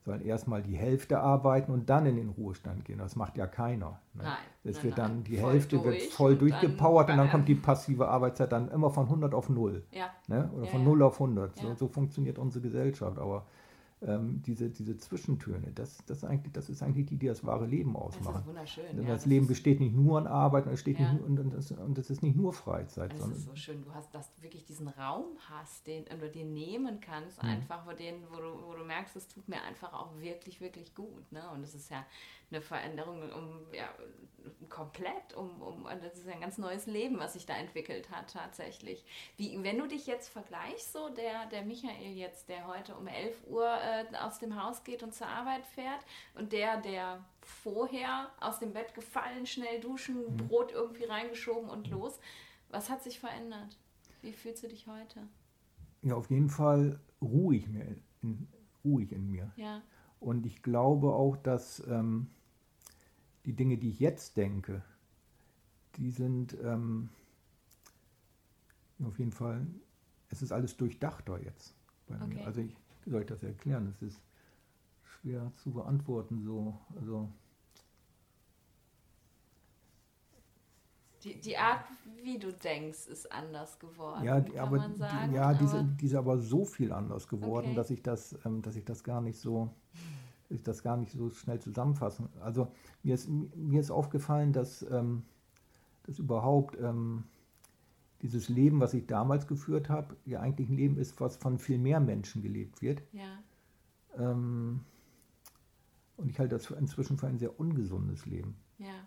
[0.04, 2.98] sollen erstmal die Hälfte arbeiten und dann in den Ruhestand gehen.
[2.98, 4.00] Das macht ja keiner.
[4.14, 4.24] Ne?
[4.24, 4.36] Nein.
[4.64, 7.48] Es wird dann, die voll Hälfte durch wird voll und durchgepowert dann, und dann kommt
[7.48, 9.84] die passive Arbeitszeit dann immer von 100 auf 0.
[9.92, 10.10] Ja.
[10.28, 10.50] Ne?
[10.54, 11.56] Oder ja, von 0 auf 100.
[11.56, 13.18] So, so, funktioniert unsere Gesellschaft.
[13.18, 13.46] Aber
[14.02, 17.96] ähm, diese, diese Zwischentöne, das, das, eigentlich, das ist eigentlich die, die das wahre Leben
[17.96, 18.32] ausmachen.
[18.32, 18.96] Das ist wunderschön.
[18.96, 21.12] Denn ja, das, das Leben besteht nicht nur an Arbeit und es steht ja.
[21.12, 23.12] nicht, und, und, das, und das ist nicht nur Freizeit.
[23.12, 26.44] Das ist so schön, du hast, dass du wirklich diesen Raum hast, den du dir
[26.44, 27.50] nehmen kannst, mhm.
[27.50, 30.94] einfach, wo, den, wo, du, wo du merkst, es tut mir einfach auch wirklich, wirklich
[30.94, 31.30] gut.
[31.30, 31.42] Ne?
[31.54, 32.06] Und es ist ja
[32.50, 33.88] eine Veränderung um ja,
[34.68, 39.04] komplett, um, um das ist ein ganz neues Leben, was sich da entwickelt hat tatsächlich.
[39.36, 43.46] Wie, wenn du dich jetzt vergleichst, so der, der Michael jetzt, der heute um 11
[43.48, 48.58] Uhr äh, aus dem Haus geht und zur Arbeit fährt und der, der vorher aus
[48.58, 50.36] dem Bett gefallen, schnell duschen, mhm.
[50.36, 52.20] Brot irgendwie reingeschoben und los.
[52.70, 53.76] Was hat sich verändert?
[54.22, 55.26] Wie fühlst du dich heute?
[56.02, 57.86] Ja, auf jeden Fall ruhig, mehr
[58.22, 58.48] in,
[58.84, 59.52] ruhig in mir.
[59.56, 59.82] Ja.
[60.20, 62.30] Und ich glaube auch, dass ähm,
[63.44, 64.82] die Dinge, die ich jetzt denke,
[65.96, 67.08] die sind ähm,
[69.04, 69.66] auf jeden Fall,
[70.28, 71.74] es ist alles durchdachter jetzt
[72.06, 72.26] bei okay.
[72.34, 72.46] mir.
[72.46, 73.88] Also ich wie soll ich das erklären?
[73.88, 74.20] Es ist
[75.02, 76.78] schwer zu beantworten so.
[76.96, 77.28] Also
[81.24, 81.84] die, die Art,
[82.22, 84.24] wie du denkst, ist anders geworden.
[84.24, 87.76] Ja, die, aber, sagen, ja, aber diese, diese aber so viel anders geworden, okay.
[87.76, 89.74] dass ich das, ähm, dass ich das gar nicht so
[90.50, 92.28] ich das gar nicht so schnell zusammenfassen.
[92.40, 92.68] Also
[93.02, 95.22] mir ist, mir ist aufgefallen, dass, ähm,
[96.04, 97.24] dass überhaupt ähm,
[98.22, 101.78] dieses Leben, was ich damals geführt habe, ja eigentlich ein Leben ist, was von viel
[101.78, 103.02] mehr Menschen gelebt wird.
[103.12, 103.38] Ja.
[104.18, 104.80] Ähm,
[106.16, 108.56] und ich halte das inzwischen für ein sehr ungesundes Leben.
[108.78, 109.06] Ja.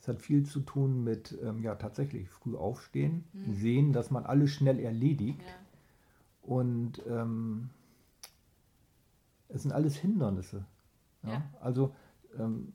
[0.00, 3.54] Es hat viel zu tun mit, ähm, ja, tatsächlich früh aufstehen, mhm.
[3.54, 5.42] sehen, dass man alles schnell erledigt.
[5.42, 5.54] Ja.
[6.42, 7.70] Und ähm,
[9.48, 10.64] es sind alles Hindernisse.
[11.22, 11.30] Ja?
[11.30, 11.42] ja.
[11.60, 11.94] Also
[12.38, 12.72] ähm,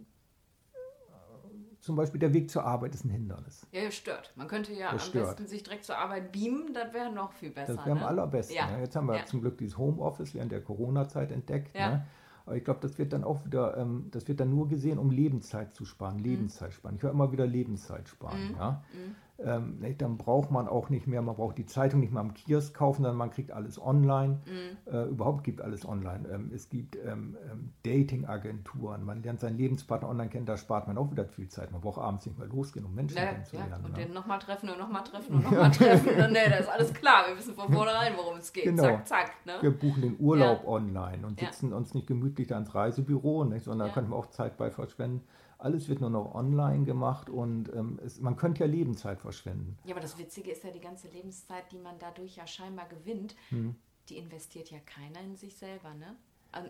[1.86, 3.68] zum Beispiel der Weg zur Arbeit ist ein Hindernis.
[3.72, 4.34] Ja, stört.
[4.36, 5.28] Man könnte ja das am stört.
[5.28, 7.76] besten sich direkt zur Arbeit beamen, das wäre noch viel besser.
[7.76, 8.02] Das wäre ne?
[8.02, 8.56] am allerbesten.
[8.56, 8.72] Ja.
[8.72, 8.80] Ja.
[8.80, 11.76] Jetzt haben wir zum Glück dieses Homeoffice während der Corona-Zeit entdeckt.
[11.76, 12.06] Ne?
[12.46, 15.10] Aber ich glaube, das wird dann auch wieder, ähm, das wird dann nur gesehen, um
[15.12, 16.24] Lebenszeit zu sparen, mhm.
[16.24, 16.96] Lebenszeit sparen.
[16.96, 18.50] Ich höre immer wieder Lebenszeit sparen.
[18.50, 18.56] Mhm.
[18.56, 18.84] Ja?
[18.94, 19.16] Mhm.
[19.38, 22.74] Ähm, dann braucht man auch nicht mehr, man braucht die Zeitung nicht mehr am Kiosk
[22.74, 24.40] kaufen, sondern man kriegt alles online.
[24.46, 24.94] Mhm.
[24.94, 26.28] Äh, überhaupt gibt alles online.
[26.32, 30.98] Ähm, es gibt ähm, ähm, Dating-Agenturen, man lernt seinen Lebenspartner online kennen, da spart man
[30.98, 31.72] auch wieder viel Zeit.
[31.74, 33.72] Man braucht abends nicht mehr losgehen, um Menschen ja, kennenzulernen.
[33.72, 33.78] Ja.
[33.78, 34.06] Und ja.
[34.06, 36.10] den nochmal treffen und nochmal treffen und nochmal treffen.
[36.10, 38.64] Und, nee, da ist alles klar, wir wissen von vornherein, worum es geht.
[38.64, 38.84] Genau.
[38.84, 39.32] Zack, zack.
[39.46, 39.54] Ne?
[39.60, 40.70] Wir buchen den Urlaub ja.
[40.70, 44.30] online und sitzen uns nicht gemütlich da ins Reisebüro, nicht, sondern da könnten wir auch
[44.30, 45.26] Zeit bei verschwenden.
[45.66, 49.80] Alles wird nur noch online gemacht und ähm, es, man könnte ja Lebenszeit verschwenden.
[49.84, 53.36] Ja, aber das Witzige ist ja, die ganze Lebenszeit, die man dadurch ja scheinbar gewinnt,
[53.50, 53.76] hm.
[54.08, 56.16] die investiert ja keiner in sich selber, ne?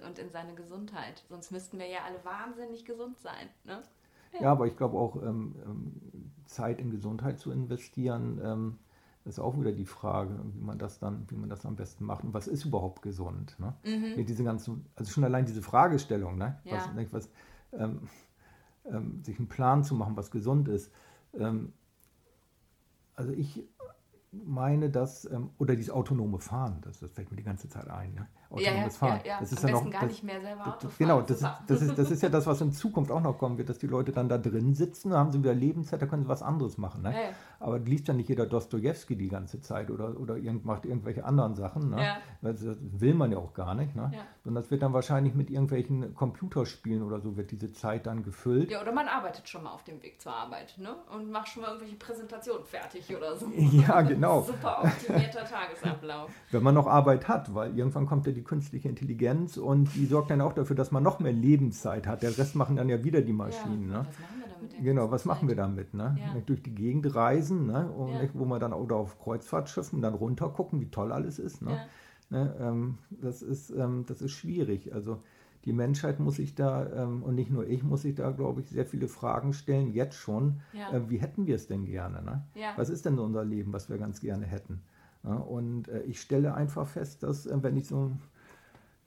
[0.08, 1.26] Und in seine Gesundheit.
[1.28, 3.84] Sonst müssten wir ja alle wahnsinnig gesund sein, ne?
[4.32, 8.80] Ja, ja aber ich glaube auch, ähm, ähm, Zeit in Gesundheit zu investieren, ähm,
[9.26, 12.24] ist auch wieder die Frage, wie man das dann, wie man das am besten macht
[12.24, 13.58] und was ist überhaupt gesund.
[13.60, 13.74] Ne?
[13.84, 14.26] Mhm.
[14.26, 16.62] Diese ganzen, also schon allein diese Fragestellung, ne?
[16.64, 16.89] Ja.
[16.96, 17.30] was, was,
[17.74, 18.08] ähm,
[18.90, 20.92] ähm, sich einen Plan zu machen, was gesund ist.
[21.34, 21.74] Ähm,
[23.16, 23.64] also ich
[24.32, 28.14] meine, dass, ähm, oder dieses autonome Fahren, das, das fällt mir die ganze Zeit ein.
[28.14, 28.28] Ne?
[28.52, 29.20] Ja, Autonomes ja, Fahren.
[29.26, 29.39] ja.
[29.39, 30.88] Das ist Am ja noch, gar das, nicht mehr selber Auto.
[30.98, 33.58] Genau, das ist, das, ist, das ist ja das, was in Zukunft auch noch kommen
[33.58, 36.24] wird, dass die Leute dann da drin sitzen, da haben sie wieder Lebenszeit, da können
[36.24, 37.02] sie was anderes machen.
[37.02, 37.14] Ne?
[37.60, 41.56] Aber liest ja nicht jeder Dostojewski die ganze Zeit oder, oder irgend, macht irgendwelche anderen
[41.56, 41.89] Sachen.
[41.89, 42.18] Ne?
[42.41, 43.96] Das, will man ja auch gar nicht.
[43.96, 44.12] Ne?
[44.43, 48.72] Sondern das wird dann wahrscheinlich mit irgendwelchen Computerspielen oder so wird diese Zeit dann gefüllt.
[48.72, 50.96] Ja, oder man arbeitet schon mal auf dem Weg zur Arbeit, ne?
[51.14, 53.48] Und macht schon mal irgendwelche Präsentationen fertig oder so.
[53.76, 54.41] Ja, genau.
[54.41, 56.32] Super optimierter Tagesablauf.
[56.52, 60.30] Wenn man noch Arbeit hat, weil irgendwann kommt ja die künstliche Intelligenz und die sorgt
[60.30, 62.22] dann auch dafür, dass man noch mehr Lebenszeit hat.
[62.22, 63.90] Der Rest machen dann ja wieder die Maschinen.
[63.90, 64.04] Ja.
[64.04, 64.08] Ne?
[64.84, 65.94] Genau, was machen wir damit?
[65.94, 66.18] Ne?
[66.20, 66.42] Ja.
[66.46, 67.90] Durch die Gegend reisen, ne?
[67.92, 68.30] und, Ja.
[68.34, 71.62] wo man dann oder auf Kreuzfahrtschiffen dann runter gucken, wie toll alles ist.
[71.62, 71.80] Ne?
[72.30, 72.56] Ne?
[72.60, 74.94] Ähm, das, ist ähm, das ist schwierig.
[74.94, 75.22] Also
[75.66, 78.70] die Menschheit muss sich da, ähm, und nicht nur ich, muss sich da, glaube ich,
[78.70, 80.62] sehr viele Fragen stellen, jetzt schon.
[80.94, 82.22] Äh, wie hätten wir es denn gerne?
[82.24, 82.44] Ne?
[82.78, 84.82] Was ist denn unser Leben, was wir ganz gerne hätten?
[85.26, 88.11] Ja, und äh, ich stelle einfach fest, dass äh, wenn ich so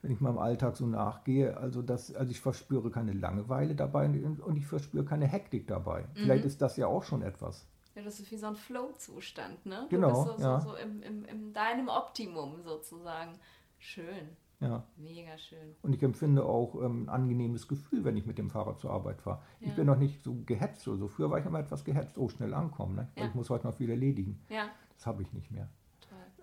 [0.03, 4.57] wenn ich meinem Alltag so nachgehe, also das, also ich verspüre keine Langeweile dabei und
[4.57, 6.03] ich verspüre keine Hektik dabei.
[6.03, 6.07] Mhm.
[6.15, 7.67] Vielleicht ist das ja auch schon etwas.
[7.97, 9.87] Ja, das ist wie so ein Flow-Zustand, ne?
[9.91, 10.61] Genau, Du bist so, ja.
[10.61, 13.33] so, so im, im, in deinem Optimum sozusagen.
[13.81, 14.29] Schön,
[14.61, 14.85] Ja.
[14.97, 15.75] mega schön.
[15.83, 19.21] Und ich empfinde auch ähm, ein angenehmes Gefühl, wenn ich mit dem Fahrrad zur Arbeit
[19.21, 19.41] fahre.
[19.59, 19.67] Ja.
[19.69, 21.09] Ich bin noch nicht so gehetzt oder so.
[21.09, 23.09] Früher war ich immer etwas gehetzt, oh, schnell ankommen, ne?
[23.17, 23.31] weil Ja.
[23.31, 24.41] ich muss heute noch viel erledigen.
[24.49, 25.69] Ja, Das habe ich nicht mehr.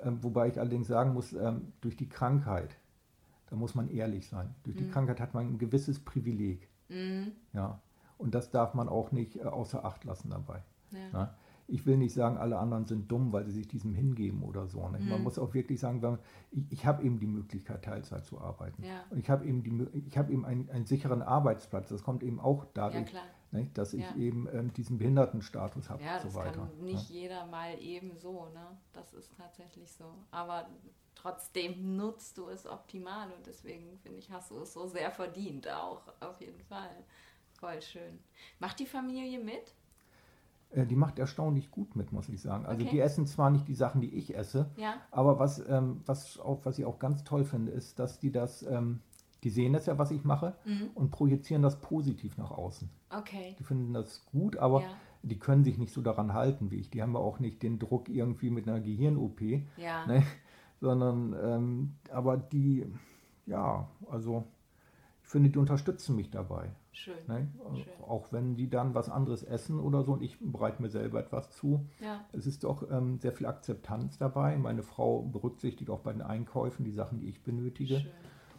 [0.01, 2.75] Ähm, wobei ich allerdings sagen muss, ähm, durch die Krankheit,
[3.49, 6.67] da muss man ehrlich sein, durch die Krankheit hat man ein gewisses Privileg.
[6.89, 7.31] Mhm.
[7.53, 7.79] Ja.
[8.17, 10.63] Und das darf man auch nicht äh, außer Acht lassen dabei.
[10.91, 11.19] Ja.
[11.19, 11.29] Ne?
[11.67, 14.87] Ich will nicht sagen, alle anderen sind dumm, weil sie sich diesem hingeben oder so.
[14.87, 15.09] Mhm.
[15.09, 16.19] Man muss auch wirklich sagen, wenn,
[16.51, 18.83] ich, ich habe eben die Möglichkeit, Teilzeit zu arbeiten.
[18.83, 19.03] Ja.
[19.09, 21.89] Und ich habe eben, die, ich habe eben einen, einen sicheren Arbeitsplatz.
[21.89, 23.11] Das kommt eben auch ja, dadurch.
[23.55, 24.15] Ne, dass ich Ja.
[24.15, 26.67] eben ähm, diesen Behindertenstatus habe Ja, und das so weiter.
[26.67, 27.15] kann nicht ne?
[27.15, 28.77] jeder mal eben so, ne?
[28.93, 30.13] Das ist tatsächlich so.
[30.31, 30.67] Aber
[31.15, 35.67] trotzdem nutzt du es optimal und deswegen finde ich, hast du es so sehr verdient
[35.69, 36.91] auch, auf jeden Fall.
[37.59, 38.19] Voll schön.
[38.59, 39.73] Macht die Familie mit?
[40.71, 42.65] Äh, die macht erstaunlich gut mit, muss ich sagen.
[42.65, 42.91] Also Okay.
[42.91, 44.95] die essen zwar nicht die Sachen, die ich esse, Ja.
[45.11, 48.63] aber was, ähm, was, auch, was ich auch ganz toll finde, ist, dass die das,
[48.63, 49.01] ähm,
[49.45, 50.89] die sehen das ja, was ich mache, Mhm.
[50.95, 52.89] und projizieren das positiv nach außen.
[53.17, 53.55] Okay.
[53.57, 54.87] Die finden das gut, aber Ja.
[55.23, 56.89] die können sich nicht so daran halten wie ich.
[56.89, 60.05] Die haben ja auch nicht den Druck irgendwie mit einer Gehirn-OP, Ja.
[60.07, 60.23] ne?
[60.81, 62.85] sondern, ähm, aber die,
[63.45, 64.43] ja, also
[65.23, 66.69] ich finde, die unterstützen mich dabei.
[66.91, 67.15] Schön.
[67.27, 67.47] Ne?
[67.73, 68.03] Schön.
[68.07, 71.51] Auch wenn die dann was anderes essen oder so und ich bereite mir selber etwas
[71.51, 71.85] zu.
[72.01, 72.23] Ja.
[72.31, 74.55] Es ist doch ähm, sehr viel Akzeptanz dabei.
[74.57, 77.99] Meine Frau berücksichtigt auch bei den Einkäufen die Sachen, die ich benötige.
[78.01, 78.11] Schön.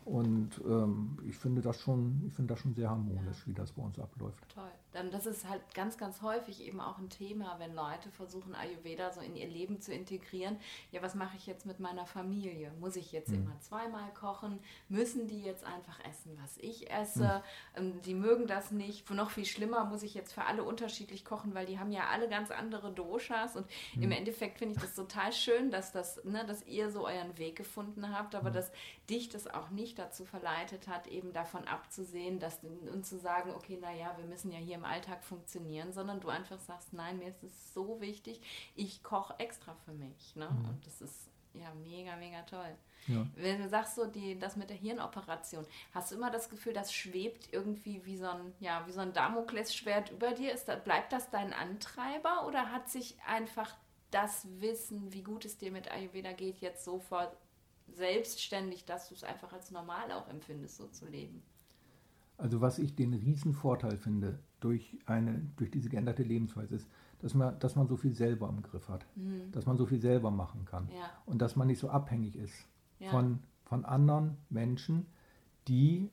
[0.07, 3.83] Und ähm, ich finde das schon, ich finde das schon sehr harmonisch, wie das bei
[3.83, 4.39] uns abläuft.
[4.55, 4.71] Toll.
[4.97, 9.13] Dann das ist halt ganz, ganz häufig eben auch ein Thema, wenn Leute versuchen, Ayurveda
[9.13, 10.57] so in ihr Leben zu integrieren.
[10.91, 12.73] Ja, was mache ich jetzt mit meiner Familie?
[12.81, 14.59] Muss ich jetzt immer zweimal kochen?
[14.89, 17.43] Müssen die jetzt einfach essen, was ich esse?
[17.77, 19.11] Ähm, Die mögen das nicht.
[19.11, 22.27] Noch viel schlimmer, muss ich jetzt für alle unterschiedlich kochen, weil die haben ja alle
[22.27, 23.55] ganz andere Doshas.
[23.55, 23.67] Und
[24.01, 27.57] im Endeffekt finde ich das total schön, dass, das, ne, dass ihr so euren Weg
[27.57, 28.73] gefunden habt, aber dass
[29.11, 33.77] dich das auch nicht dazu verleitet hat, eben davon abzusehen, dass und zu sagen, okay,
[33.79, 37.43] naja, wir müssen ja hier im Alltag funktionieren, sondern du einfach sagst, nein, mir ist
[37.43, 38.41] es so wichtig,
[38.75, 40.37] ich koche extra für mich.
[40.37, 40.49] Ne?
[40.49, 42.77] Und das ist ja mega, mega toll.
[43.07, 43.27] Ja.
[43.37, 46.93] Wenn du sagst so, die, das mit der Hirnoperation, hast du immer das Gefühl, das
[46.93, 50.53] schwebt irgendwie wie so ein, ja, wie so ein Damoklesschwert über dir?
[50.53, 53.75] Ist da, bleibt das dein Antreiber oder hat sich einfach
[54.11, 57.37] das Wissen, wie gut es dir mit Ayurveda geht, jetzt sofort
[57.89, 61.43] selbstständig, dass du es einfach als normal auch empfindest, so zu leben?
[62.39, 66.89] Also was ich den Riesenvorteil finde durch, eine, durch diese geänderte Lebensweise ist,
[67.21, 69.07] dass man, dass man so viel selber im Griff hat,
[69.53, 70.91] dass man so viel selber machen kann Mhm.
[70.93, 71.11] Ja.
[71.27, 72.55] und dass man nicht so abhängig ist
[72.99, 73.11] Ja.
[73.11, 75.07] von, von anderen Menschen,
[75.69, 76.11] die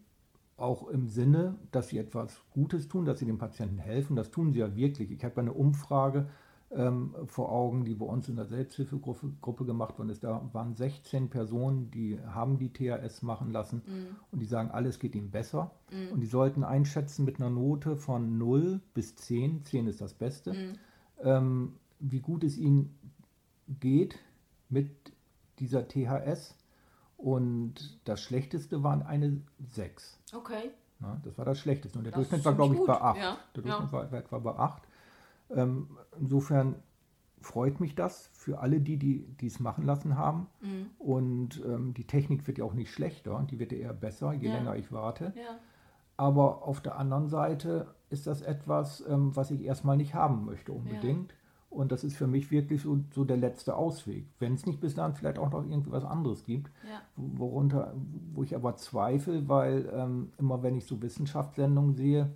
[0.57, 4.53] auch im Sinne, dass sie etwas Gutes tun, dass sie dem Patienten helfen, das tun
[4.53, 5.11] sie ja wirklich.
[5.11, 6.29] Ich habe eine Umfrage
[6.75, 10.23] ähm, vor Augen, die bei uns in der Selbsthilfegruppe Gruppe gemacht worden ist.
[10.23, 13.81] Da waren 16 Personen, die haben die THS machen lassen
[14.31, 15.71] und die sagen, alles geht ihnen besser.
[16.11, 20.55] Und die sollten einschätzen mit einer Note von 0 bis 10, 10 ist das Beste,
[21.21, 22.97] ähm, wie gut es ihnen
[23.79, 24.17] geht
[24.69, 24.89] mit
[25.59, 26.55] dieser THS.
[27.17, 30.19] Und das Schlechteste waren eine 6.
[30.35, 30.71] Okay.
[30.99, 31.97] Ja, das war das Schlechteste.
[31.97, 33.17] Und der Das Durchschnitt war, glaube ich, ziemlich bei gut, 8.
[33.17, 33.37] ja.
[33.55, 33.97] Der Durchschnitt Ja.
[33.97, 34.83] war, war etwa bei 8.
[35.55, 35.87] Ähm,
[36.19, 36.75] insofern
[37.41, 40.47] freut mich das für alle die, die es machen lassen haben.
[40.61, 40.89] Mhm.
[40.99, 44.47] Und ähm, die Technik wird ja auch nicht schlechter, die wird ja eher besser, je
[44.47, 44.55] ja.
[44.55, 45.33] länger ich warte.
[45.35, 45.59] Ja.
[46.15, 50.71] Aber auf der anderen Seite ist das etwas, ähm, was ich erstmal nicht haben möchte
[50.71, 51.31] unbedingt.
[51.31, 51.37] Ja.
[51.69, 54.27] Und das ist für mich wirklich so, so der letzte Ausweg.
[54.37, 56.71] Wenn es nicht bis dahin vielleicht auch noch irgendwie was anderes gibt,
[57.15, 57.95] worunter,
[58.33, 62.29] wo ich aber zweifle, weil ähm, immer wenn ich so Wissenschaftssendungen sehe,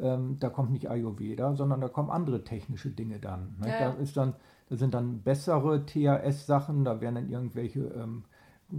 [0.00, 3.56] ähm, da kommt nicht Ayurveda, sondern da kommen andere technische Dinge dann.
[3.60, 3.68] Ne?
[3.68, 3.92] Ja.
[3.92, 4.34] Da, ist dann
[4.68, 8.24] da sind dann bessere THS-Sachen, da werden dann irgendwelche, ähm,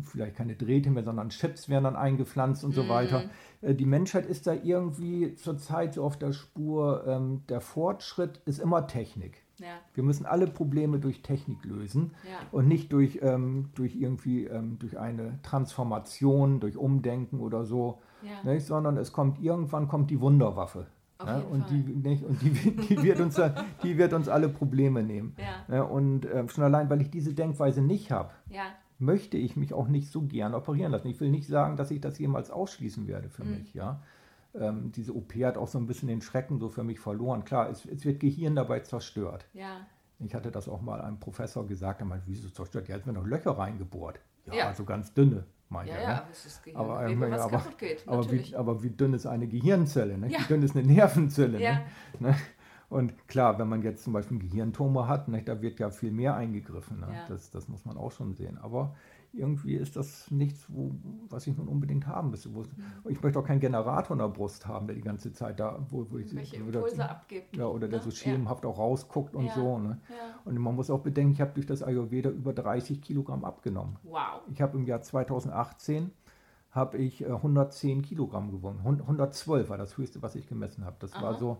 [0.03, 2.75] vielleicht keine Drähte mehr, sondern Chips werden dann eingepflanzt und mhm.
[2.75, 3.23] so weiter.
[3.61, 8.59] Äh, die Menschheit ist da irgendwie zurzeit so auf der Spur, ähm, der Fortschritt ist
[8.59, 9.43] immer Technik.
[9.57, 9.67] Ja.
[9.93, 12.37] Wir müssen alle Probleme durch Technik lösen ja.
[12.51, 18.49] und nicht durch, ähm, durch irgendwie ähm, durch eine Transformation, durch Umdenken oder so, ja.
[18.49, 18.65] nicht?
[18.65, 20.87] sondern es kommt irgendwann kommt die Wunderwaffe.
[21.25, 23.39] Ja, und die, nicht, und die, die, wird uns,
[23.83, 25.35] die wird uns alle Probleme nehmen.
[25.37, 25.75] Ja.
[25.75, 28.31] Ja, und äh, schon allein, weil ich diese Denkweise nicht habe,
[28.99, 31.09] möchte ich mich auch nicht so gern operieren lassen.
[31.09, 33.51] Ich will nicht sagen, dass ich das jemals ausschließen werde für mhm.
[33.51, 33.73] mich.
[33.73, 34.01] Ja?
[34.55, 37.43] Ähm, diese OP hat auch so ein bisschen den Schrecken so für mich verloren.
[37.43, 39.45] Klar, es, es wird Gehirn dabei zerstört.
[40.19, 42.87] Ich hatte das auch mal einem Professor gesagt, er meinte, wieso zerstört?
[42.87, 44.19] Ja, jetzt werden noch Löcher reingebohrt.
[44.51, 46.01] Ja, also ganz dünne meint ja.
[46.01, 46.21] Ja, ne?
[46.31, 50.17] es ist aber, Gewebe, was aber, geht, aber, wie, aber wie dünn ist eine Gehirnzelle?
[50.17, 50.29] Ne?
[50.31, 50.39] Ja.
[50.39, 51.61] Wie dünn ist eine Nervenzelle?
[51.61, 51.81] Ja.
[52.19, 52.35] Ne?
[52.89, 56.11] Und klar, wenn man jetzt zum Beispiel einen Gehirntumor hat, ne, da wird ja viel
[56.11, 56.99] mehr eingegriffen.
[56.99, 57.07] Ne?
[57.13, 57.25] Ja.
[57.27, 58.57] Das, das muss man auch schon sehen.
[58.57, 58.95] Aber
[59.31, 60.91] irgendwie ist das nichts, wo,
[61.29, 62.49] was ich nun unbedingt haben müsste.
[62.49, 62.65] Mhm.
[63.07, 66.05] Ich möchte auch keinen Generator in der Brust haben, der die ganze Zeit da, wo,
[66.09, 67.55] wo ich Welche Impulse oder, abgibt.
[67.55, 68.05] Ja, oder der ne?
[68.05, 68.69] so schemenhaft ja.
[68.69, 69.53] auch rausguckt und ja.
[69.53, 69.77] so.
[69.77, 69.99] Ne?
[70.45, 73.97] Und man muss auch bedenken, ich habe durch das Ayurveda über 30 Kilogramm abgenommen.
[74.03, 74.41] Wow.
[74.51, 76.11] Ich habe im Jahr 2018
[76.71, 78.79] habe ich 110 äh, Kilogramm gewonnen.
[78.79, 80.97] 112 war das höchste, was ich gemessen habe.
[80.99, 81.57] Das war so,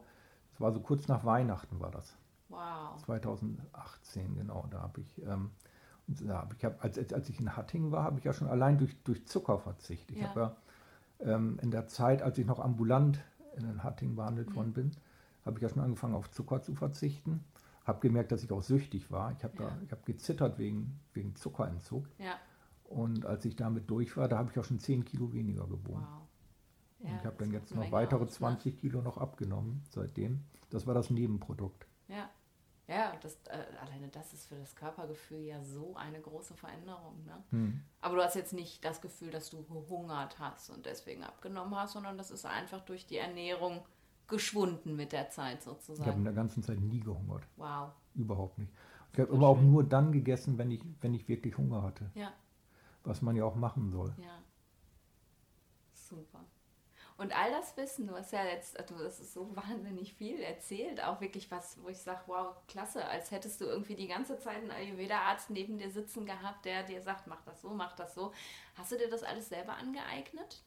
[0.51, 2.15] das war so kurz nach Weihnachten war das.
[2.49, 2.97] Wow.
[3.05, 4.65] 2018, genau.
[4.69, 5.51] Da habe ich ähm,
[6.25, 9.01] ja, ich hab, als, als ich in Hattingen war, habe ich ja schon allein durch,
[9.03, 10.15] durch Zucker verzichtet.
[10.15, 10.29] Ich ja.
[10.29, 10.55] habe ja
[11.35, 13.19] ähm, in der Zeit, als ich noch ambulant
[13.55, 14.55] in Hattingen behandelt mhm.
[14.55, 14.91] worden bin,
[15.45, 17.43] habe ich ja schon angefangen auf Zucker zu verzichten.
[17.85, 19.31] Habe gemerkt, dass ich auch süchtig war.
[19.31, 19.77] Ich habe ja.
[19.91, 22.05] hab gezittert wegen, wegen Zuckerentzug.
[22.17, 22.35] Ja.
[22.83, 26.05] Und als ich damit durch war, da habe ich auch schon 10 Kilo weniger gewogen.
[26.07, 26.27] Wow.
[26.99, 28.79] Ja, und ich habe dann jetzt noch weitere aus, 20 ne?
[28.79, 30.41] Kilo noch abgenommen seitdem.
[30.69, 31.85] Das war das Nebenprodukt.
[33.23, 37.23] Das, äh, alleine das ist für das Körpergefühl ja so eine große Veränderung.
[37.25, 37.43] Ne?
[37.51, 37.81] Hm.
[38.01, 41.93] Aber du hast jetzt nicht das Gefühl, dass du gehungert hast und deswegen abgenommen hast,
[41.93, 43.81] sondern das ist einfach durch die Ernährung
[44.27, 46.01] geschwunden mit der Zeit sozusagen.
[46.01, 47.43] Ich habe in der ganzen Zeit nie gehungert.
[47.57, 47.91] Wow.
[48.15, 48.71] Überhaupt nicht.
[49.13, 52.11] Ich habe aber auch nur dann gegessen, wenn ich, wenn ich wirklich Hunger hatte.
[52.13, 52.31] Ja.
[53.03, 54.13] Was man ja auch machen soll.
[54.17, 54.39] Ja.
[55.93, 56.45] Super.
[57.19, 61.03] Und all das Wissen, du hast ja jetzt, du das ist so wahnsinnig viel erzählt,
[61.03, 64.55] auch wirklich was, wo ich sage, wow, klasse, als hättest du irgendwie die ganze Zeit
[64.55, 68.31] einen Ayurveda-Arzt neben dir sitzen gehabt, der dir sagt, mach das so, mach das so.
[68.75, 70.63] Hast du dir das alles selber angeeignet?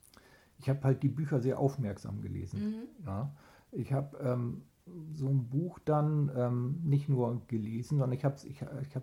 [0.59, 2.61] Ich habe halt die Bücher sehr aufmerksam gelesen.
[2.61, 3.07] Mhm.
[3.07, 3.34] Ja.
[3.72, 4.66] Ich habe ähm,
[5.14, 8.96] so ein Buch dann ähm, nicht nur gelesen, sondern ich habe es ich, ich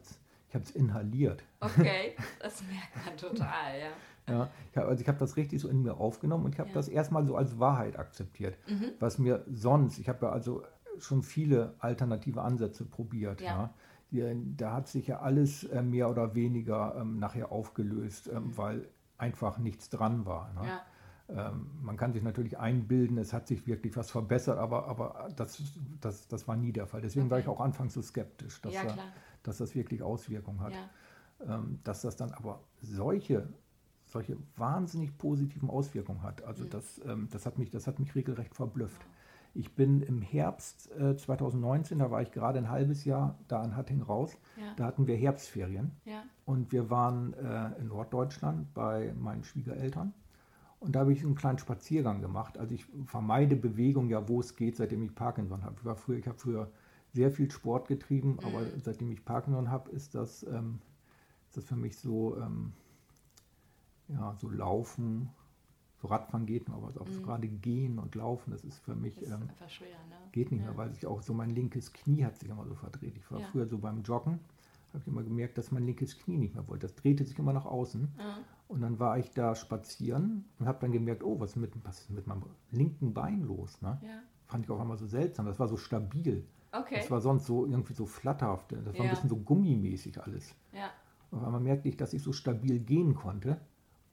[0.50, 1.44] ich hab's inhaliert.
[1.60, 3.92] Okay, das merkt man total, ja.
[4.30, 4.50] Ja,
[4.84, 6.76] also ich habe das richtig so in mir aufgenommen und ich habe ja.
[6.76, 8.58] das erstmal so als Wahrheit akzeptiert.
[8.68, 8.92] Mhm.
[9.00, 10.64] Was mir sonst, ich habe ja also
[11.00, 13.42] schon viele alternative Ansätze probiert.
[13.42, 13.74] Ja.
[14.12, 14.34] ja.
[14.58, 18.58] da hat sich ja alles äh, mehr oder weniger ähm, nachher aufgelöst, ähm, mhm.
[18.58, 20.54] weil einfach nichts dran war.
[20.54, 20.68] Ne?
[20.68, 20.82] Ja.
[21.30, 25.62] Ähm, man kann sich natürlich einbilden, es hat sich wirklich was verbessert, aber, aber das,
[26.02, 27.02] das, das war nie der Fall.
[27.02, 27.32] Deswegen okay.
[27.32, 28.84] war ich auch anfangs so skeptisch, dass, ja,
[29.44, 30.74] dass das wirklich Auswirkungen hat.
[31.48, 33.48] Ähm, dass das dann aber solche
[34.10, 36.44] solche wahnsinnig positiven Auswirkungen hat.
[36.44, 36.70] Also mhm.
[36.72, 39.06] das, ähm, das, hat mich, das hat mich regelrecht verblüfft.
[39.54, 43.76] Ich bin im Herbst äh, 2019, da war ich gerade ein halbes Jahr da in
[43.76, 44.74] Hatting raus, ja.
[44.76, 46.24] da hatten wir Herbstferien ja.
[46.46, 50.14] und wir waren äh, in Norddeutschland bei meinen Schwiegereltern
[50.80, 52.58] und da habe ich einen kleinen Spaziergang gemacht.
[52.58, 55.76] Also ich vermeide Bewegung ja, wo es geht, seitdem ich Parkinson habe.
[55.80, 56.72] Ich, war früher, ich habe früher
[57.14, 58.40] sehr viel Sport getrieben, mhm.
[58.46, 60.80] aber seitdem ich Parkinson habe, ist das, ähm,
[61.48, 62.74] ist das für mich so ähm,
[64.10, 65.30] ja, so Laufen,
[66.02, 67.14] so Radfahren geht noch, aber auch mhm.
[67.14, 70.16] so gerade Gehen und Laufen, das ist für mich, ist ähm, schwer, ne?
[70.32, 70.68] geht nicht ja.
[70.68, 73.18] mehr, weil sich auch so mein linkes Knie hat sich immer so verdreht.
[73.18, 73.48] Ich war ja.
[73.48, 74.40] früher so beim Joggen,
[74.90, 76.88] habe ich immer gemerkt, dass mein linkes Knie nicht mehr wollte.
[76.88, 78.08] Das drehte sich immer nach außen.
[78.18, 78.38] Ja.
[78.68, 82.02] Und dann war ich da spazieren und habe dann gemerkt, oh, was ist mit, was
[82.02, 83.82] ist mit meinem linken Bein los?
[83.82, 84.00] Ne?
[84.48, 85.46] Fand ich auch immer so seltsam.
[85.46, 86.46] Das war so stabil.
[86.72, 86.98] Okay.
[86.98, 88.72] Das war sonst so irgendwie so flatterhaft.
[88.72, 90.56] Das war ein bisschen so gummimäßig alles.
[90.72, 90.92] Ja.
[91.32, 93.60] Auf einmal merkte ich, dass ich so stabil gehen konnte.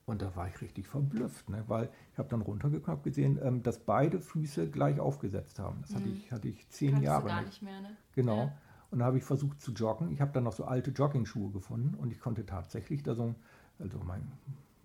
[0.06, 1.64] Und da war ich richtig verblüfft, ne?
[1.66, 5.82] weil ich habe dann runtergeguckt gesehen, ähm, dass beide Füße gleich aufgesetzt haben.
[5.82, 6.14] Das hatte, mhm.
[6.14, 7.22] ich, hatte ich zehn Kannst Jahre.
[7.22, 7.96] Du gar nicht mehr, ne?
[8.12, 8.44] Genau.
[8.44, 8.52] Ja.
[8.92, 10.12] Und da habe ich versucht zu joggen.
[10.12, 13.34] Ich habe dann noch so alte Jogging-Schuhe gefunden und ich konnte tatsächlich da so,
[13.80, 14.30] also mein,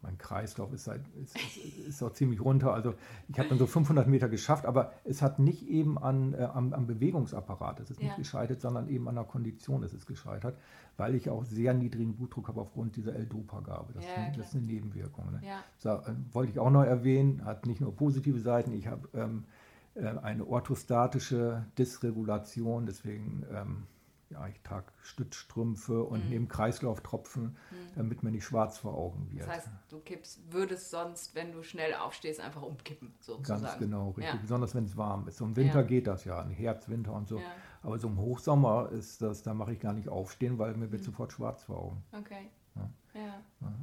[0.02, 2.74] mein Kreislauf ist, halt, ist, ist, ist auch ziemlich runter.
[2.74, 2.96] Also
[3.28, 6.74] ich habe dann so 500 Meter geschafft, aber es hat nicht eben an, äh, am,
[6.74, 8.08] am, Bewegungsapparat, es ist ja.
[8.08, 10.58] nicht gescheitert, sondern eben an der Kondition ist es gescheitert,
[10.98, 13.94] weil ich auch sehr niedrigen Blutdruck habe aufgrund dieser L-Dopa-Gabe.
[13.94, 15.32] Das, ja, das, ist eine Nebenwirkung.
[15.32, 15.42] Ne?
[15.44, 15.64] Ja.
[15.78, 18.74] So, äh, wollte ich auch noch erwähnen, hat nicht nur positive Seiten.
[18.74, 19.46] Ich habe ähm,
[19.94, 23.84] äh, eine orthostatische Dysregulation, deswegen ähm,
[24.32, 26.30] ja, ich trage Stützstrümpfe und mhm.
[26.30, 27.56] nehme Kreislauftropfen, mhm.
[27.96, 29.48] damit mir nicht schwarz vor Augen wird.
[29.48, 33.64] Das heißt, du kippst, würdest sonst, wenn du schnell aufstehst, einfach umkippen, sozusagen.
[33.64, 34.36] Ganz genau, richtig.
[34.36, 34.42] Ja.
[34.42, 35.38] Besonders wenn es warm ist.
[35.38, 35.88] So im Winter ja.
[35.88, 37.38] geht das ja, im Herbst, Winter und so.
[37.38, 37.46] Ja.
[37.84, 41.02] Aber so im Hochsommer ist das, da mache ich gar nicht aufstehen, weil mir wird
[41.02, 41.06] mhm.
[41.06, 42.04] sofort schwarz vor Augen.
[42.12, 42.50] Okay.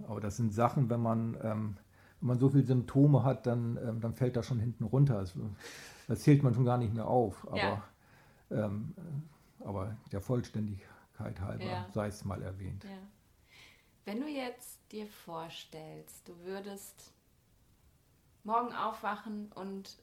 [0.07, 1.76] Aber das sind Sachen, wenn man, ähm,
[2.20, 5.20] wenn man so viele Symptome hat, dann, ähm, dann fällt das schon hinten runter.
[5.20, 5.34] Das,
[6.07, 7.46] das zählt man schon gar nicht mehr auf.
[7.51, 7.82] Aber
[8.51, 8.94] ähm,
[9.68, 11.86] aber der Vollständigkeit halber ja.
[11.92, 12.84] sei es mal erwähnt.
[12.84, 12.90] Ja.
[14.06, 17.12] Wenn du jetzt dir vorstellst, du würdest
[18.44, 19.98] morgen aufwachen und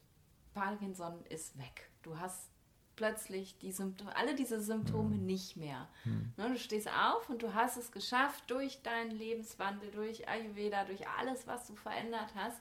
[0.53, 1.89] Parkinson ist weg.
[2.03, 2.51] Du hast
[2.95, 5.25] plötzlich die Symptome, alle diese Symptome mhm.
[5.25, 5.87] nicht mehr.
[6.05, 6.33] Mhm.
[6.37, 11.47] Du stehst auf und du hast es geschafft, durch deinen Lebenswandel, durch Ayurveda, durch alles,
[11.47, 12.57] was du verändert hast,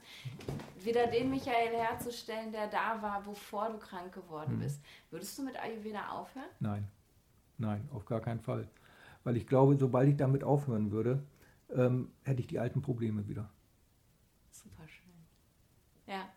[0.79, 4.61] wieder den Michael herzustellen, der da war, bevor du krank geworden mhm.
[4.61, 4.81] bist.
[5.11, 6.49] Würdest du mit Ayurveda aufhören?
[6.59, 6.87] Nein,
[7.57, 8.67] nein, auf gar keinen Fall.
[9.23, 11.23] Weil ich glaube, sobald ich damit aufhören würde,
[11.73, 13.49] ähm, hätte ich die alten Probleme wieder.
[14.51, 15.13] Super schön.
[16.07, 16.29] Ja,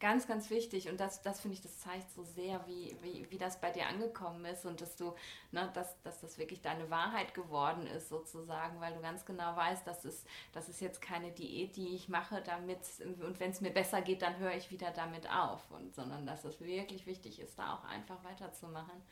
[0.00, 3.36] Ganz, ganz wichtig und das, das finde ich, das zeigt so sehr, wie, wie, wie
[3.36, 5.14] das bei dir angekommen ist und dass du,
[5.52, 9.86] ne, dass, dass das wirklich deine Wahrheit geworden ist sozusagen, weil du ganz genau weißt,
[9.86, 12.78] dass es, das ist jetzt keine Diät, die ich mache, damit,
[13.22, 16.46] und wenn es mir besser geht, dann höre ich wieder damit auf, und, sondern dass
[16.46, 19.02] es wirklich wichtig ist, da auch einfach weiterzumachen.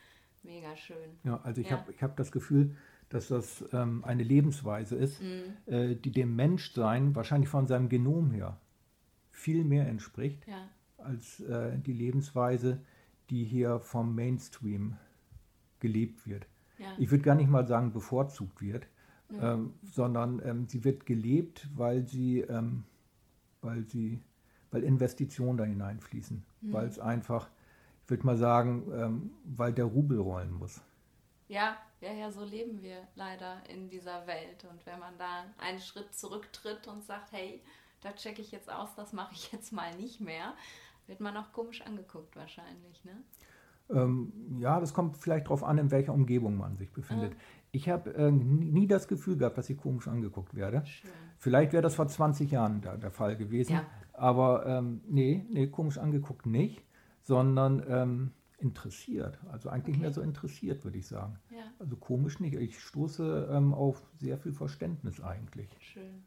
[0.43, 1.19] Mega schön.
[1.25, 1.79] Ja, also ich ja.
[1.79, 2.77] habe hab das Gefühl,
[3.09, 5.73] dass das ähm, eine Lebensweise ist, mhm.
[5.73, 8.61] äh, die dem Menschsein wahrscheinlich von seinem Genom her
[9.31, 10.47] viel mehr entspricht.
[10.47, 10.69] Ja
[10.99, 12.81] als äh, die Lebensweise,
[13.31, 14.97] die hier vom Mainstream
[15.81, 16.47] gelebt wird.
[16.79, 16.87] Ja.
[16.99, 18.89] Ich würde gar nicht mal sagen bevorzugt wird,
[19.31, 19.55] ja.
[19.55, 22.85] ähm, sondern ähm, sie wird gelebt, weil sie, ähm,
[23.63, 24.21] weil sie,
[24.71, 26.73] weil Investitionen da hineinfließen, mhm.
[26.73, 27.51] weil es einfach,
[28.09, 30.81] würde mal sagen, ähm, weil der Rubel rollen muss.
[31.49, 34.67] Ja, ja, ja, so leben wir leider in dieser Welt.
[34.71, 37.63] Und wenn man da einen Schritt zurücktritt und sagt, hey,
[38.01, 40.55] da checke ich jetzt aus, das mache ich jetzt mal nicht mehr,
[41.07, 43.23] wird man auch komisch angeguckt wahrscheinlich, ne?
[43.91, 47.33] Ähm, ja, das kommt vielleicht darauf an, in welcher Umgebung man sich befindet.
[47.35, 47.43] Ah.
[47.73, 50.85] Ich habe äh, nie das Gefühl gehabt, dass ich komisch angeguckt werde.
[50.85, 51.11] Schön.
[51.39, 53.73] Vielleicht wäre das vor 20 Jahren da, der Fall gewesen.
[53.73, 53.87] Ja.
[54.13, 56.83] Aber ähm, nee, nee, komisch angeguckt nicht,
[57.29, 59.39] sondern ähm, interessiert.
[59.53, 60.03] Also eigentlich okay.
[60.03, 61.39] mehr so interessiert, würde ich sagen.
[61.51, 61.71] Ja.
[61.79, 62.55] Also komisch nicht.
[62.55, 65.69] Ich stoße ähm, auf sehr viel Verständnis eigentlich.
[65.79, 66.25] Schön.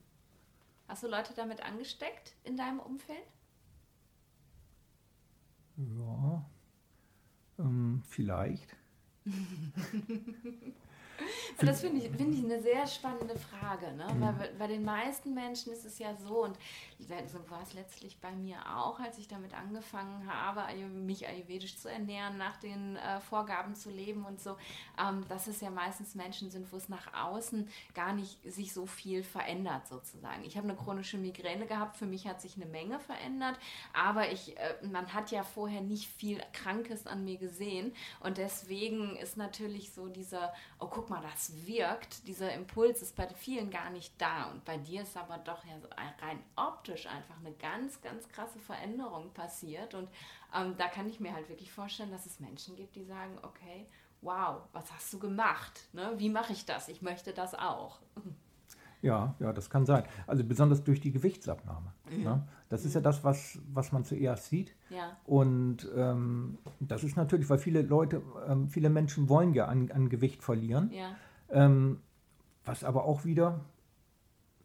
[0.88, 3.18] Hast du Leute damit angesteckt in deinem Umfeld?
[5.76, 6.46] Ja,
[7.58, 8.76] ähm, vielleicht.
[11.60, 14.06] das finde ich, find ich eine sehr spannende Frage, ne?
[14.14, 14.22] Mhm.
[14.22, 16.58] weil bei den meisten Menschen ist es ja so, und
[17.28, 21.90] so war es letztlich bei mir auch, als ich damit angefangen habe, mich ayurvedisch zu
[21.90, 24.58] ernähren, nach den äh, Vorgaben zu leben und so,
[25.00, 28.86] ähm, dass es ja meistens Menschen sind, wo es nach außen gar nicht sich so
[28.86, 30.44] viel verändert sozusagen.
[30.44, 33.58] Ich habe eine chronische Migräne gehabt, für mich hat sich eine Menge verändert,
[33.94, 39.16] aber ich, äh, man hat ja vorher nicht viel Krankes an mir gesehen und deswegen
[39.18, 43.90] ist natürlich so dieser, oh guck mal, das wirkt, dieser Impuls ist bei vielen gar
[43.90, 45.76] nicht da und bei dir ist aber doch ja
[46.22, 50.10] rein optisch einfach eine ganz, ganz krasse Veränderung passiert und
[50.56, 53.88] ähm, da kann ich mir halt wirklich vorstellen, dass es Menschen gibt, die sagen, okay,
[54.22, 55.88] wow, was hast du gemacht?
[55.94, 56.14] Ne?
[56.18, 56.88] Wie mache ich das?
[56.88, 58.00] Ich möchte das auch.
[59.02, 60.04] Ja, ja, das kann sein.
[60.28, 61.92] Also besonders durch die Gewichtsabnahme.
[62.12, 62.24] Mhm.
[62.24, 62.48] Ne?
[62.70, 64.76] Das ist ja das, was, was man zuerst sieht.
[64.90, 65.18] Ja.
[65.26, 70.10] Und ähm, das ist natürlich, weil viele Leute, ähm, viele Menschen wollen ja an, an
[70.10, 70.92] Gewicht verlieren.
[70.92, 71.16] Ja.
[71.50, 72.00] Ähm,
[72.64, 73.62] was aber auch wieder,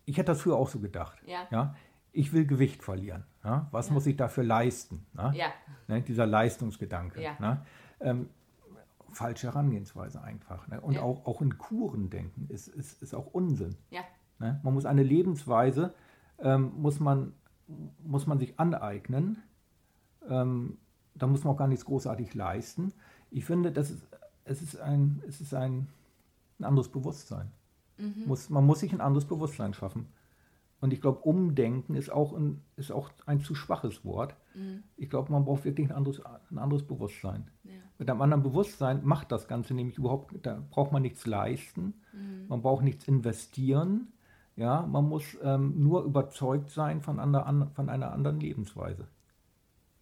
[0.04, 1.18] ich hätte das früher auch so gedacht.
[1.26, 1.46] Ja.
[1.50, 1.74] ja?
[2.16, 3.24] Ich will Gewicht verlieren.
[3.44, 3.68] Ja?
[3.72, 5.06] Was muss ich dafür leisten?
[5.12, 5.32] Ne?
[5.36, 5.48] Ja.
[5.86, 6.00] Ne?
[6.00, 7.22] Dieser Leistungsgedanke.
[7.22, 7.36] Ja.
[7.38, 7.60] Ne?
[8.00, 8.30] Ähm,
[9.12, 10.66] falsche Herangehensweise einfach.
[10.68, 10.80] Ne?
[10.80, 11.02] Und ja.
[11.02, 13.76] auch, auch in Kuren denken ist, ist, ist auch Unsinn.
[13.90, 14.00] Ja.
[14.38, 14.58] Ne?
[14.62, 15.94] Man muss eine Lebensweise,
[16.38, 17.34] ähm, muss, man,
[18.02, 19.42] muss man sich aneignen.
[20.28, 20.78] Ähm,
[21.14, 22.94] da muss man auch gar nichts großartig leisten.
[23.30, 24.06] Ich finde, das ist,
[24.44, 25.88] es ist ein, es ist ein,
[26.58, 27.50] ein anderes Bewusstsein.
[27.98, 28.24] Mhm.
[28.26, 30.08] Muss, man muss sich ein anderes Bewusstsein schaffen.
[30.80, 34.36] Und ich glaube, Umdenken ist auch ein, ist auch ein zu schwaches Wort.
[34.54, 34.82] Mhm.
[34.96, 36.20] Ich glaube, man braucht wirklich ein anderes,
[36.50, 37.50] ein anderes Bewusstsein.
[37.64, 37.72] Ja.
[37.98, 42.46] Mit einem anderen Bewusstsein macht das Ganze nämlich überhaupt, da braucht man nichts leisten, mhm.
[42.48, 44.12] man braucht nichts investieren,
[44.56, 49.06] ja, man muss ähm, nur überzeugt sein von, ander, von einer anderen Lebensweise.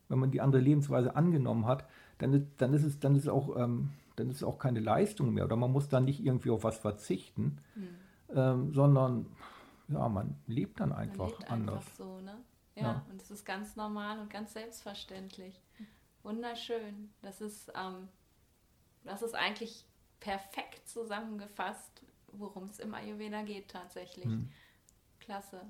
[0.09, 1.87] Wenn man die andere Lebensweise angenommen hat,
[2.19, 4.81] dann ist, dann ist, es, dann ist, es, auch, ähm, dann ist es auch keine
[4.81, 7.89] Leistung mehr oder man muss dann nicht irgendwie auf was verzichten, mhm.
[8.35, 9.27] ähm, sondern
[9.89, 11.77] ja, man lebt dann einfach lebt anders.
[11.77, 12.37] Einfach so, ne?
[12.75, 15.61] ja, ja, und es ist ganz normal und ganz selbstverständlich.
[16.23, 17.13] Wunderschön.
[17.23, 18.09] Das ist, ähm,
[19.05, 19.85] das ist eigentlich
[20.21, 24.25] perfekt zusammengefasst, worum es im Ayurveda geht tatsächlich.
[24.25, 24.51] Mhm.
[25.21, 25.61] Klasse.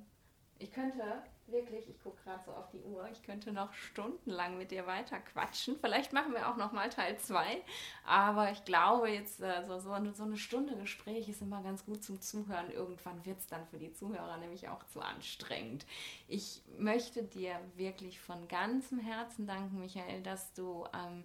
[0.59, 4.71] Ich könnte wirklich, ich gucke gerade so auf die Uhr, ich könnte noch stundenlang mit
[4.71, 5.77] dir weiter quatschen.
[5.81, 7.63] Vielleicht machen wir auch noch mal Teil 2.
[8.07, 12.03] Aber ich glaube, jetzt äh, so, eine, so eine Stunde Gespräch ist immer ganz gut
[12.03, 12.71] zum Zuhören.
[12.71, 15.87] Irgendwann wird es dann für die Zuhörer nämlich auch zu anstrengend.
[16.29, 21.25] Ich möchte dir wirklich von ganzem Herzen danken, Michael, dass du ähm,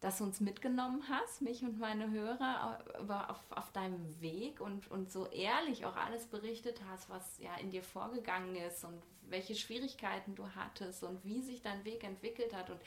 [0.00, 2.78] dass uns mitgenommen hast, mich und meine Hörer,
[3.28, 7.70] auf, auf deinem Weg und, und so ehrlich auch alles berichtet hast, was ja in
[7.70, 12.70] dir vorgegangen ist und welche Schwierigkeiten du hattest und wie sich dein Weg entwickelt hat.
[12.70, 12.80] Und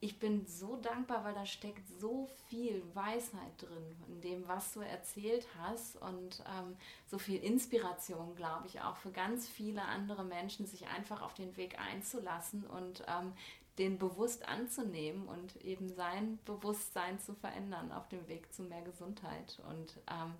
[0.00, 4.80] ich bin so dankbar, weil da steckt so viel Weisheit drin in dem, was du
[4.80, 6.76] erzählt hast und ähm,
[7.06, 11.56] so viel Inspiration, glaube ich, auch für ganz viele andere Menschen, sich einfach auf den
[11.56, 13.32] Weg einzulassen und ähm,
[13.78, 19.60] den bewusst anzunehmen und eben sein Bewusstsein zu verändern auf dem Weg zu mehr Gesundheit.
[19.68, 20.34] Und ähm,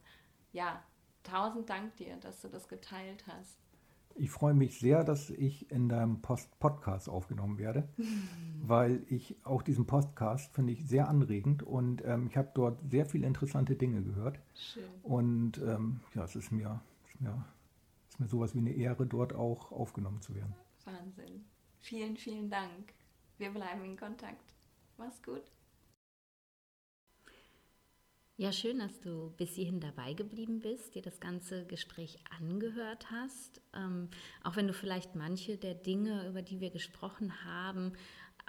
[0.53, 0.83] ja,
[1.23, 3.66] tausend Dank dir, dass du das geteilt hast.
[4.19, 7.89] Ich freue mich sehr, dass ich in deinem Post Podcast aufgenommen werde,
[8.63, 13.05] weil ich auch diesen Podcast finde ich sehr anregend und ähm, ich habe dort sehr
[13.05, 14.41] viele interessante Dinge gehört.
[14.55, 14.85] Schön.
[15.03, 17.45] Und ähm, ja, es ist mir, ist mir,
[18.09, 20.55] ist mir sowas wie eine Ehre, dort auch aufgenommen zu werden.
[20.85, 21.45] Wahnsinn.
[21.81, 22.95] Vielen, vielen Dank.
[23.37, 24.55] Wir bleiben in Kontakt.
[24.97, 25.43] Mach's gut.
[28.39, 33.63] Ja, schön, dass du bis hierhin dabei geblieben bist, dir das ganze Gespräch angehört hast.
[33.75, 34.11] Ähm,
[34.45, 37.95] auch wenn du vielleicht manche der Dinge, über die wir gesprochen haben,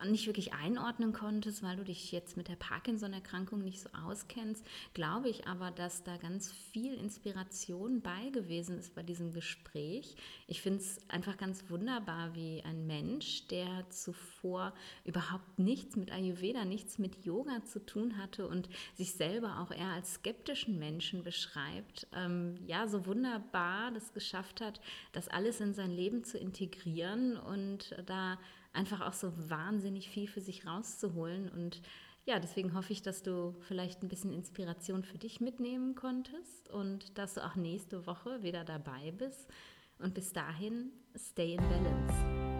[0.05, 5.29] nicht wirklich einordnen konntest, weil du dich jetzt mit der Parkinson-Erkrankung nicht so auskennst, glaube
[5.29, 10.15] ich aber, dass da ganz viel Inspiration bei gewesen ist bei diesem Gespräch.
[10.45, 14.73] Ich finde es einfach ganz wunderbar, wie ein Mensch, der zuvor
[15.03, 19.89] überhaupt nichts mit Ayurveda, nichts mit Yoga zu tun hatte und sich selber auch eher
[19.93, 24.79] als skeptischen Menschen beschreibt, ähm, ja, so wunderbar das geschafft hat,
[25.11, 28.37] das alles in sein Leben zu integrieren und da
[28.77, 31.49] einfach auch so wahnsinnig viel für sich rauszuholen.
[31.49, 31.81] Und
[32.25, 37.17] ja, deswegen hoffe ich, dass du vielleicht ein bisschen Inspiration für dich mitnehmen konntest und
[37.17, 39.47] dass du auch nächste Woche wieder dabei bist.
[39.99, 42.56] Und bis dahin, stay in balance.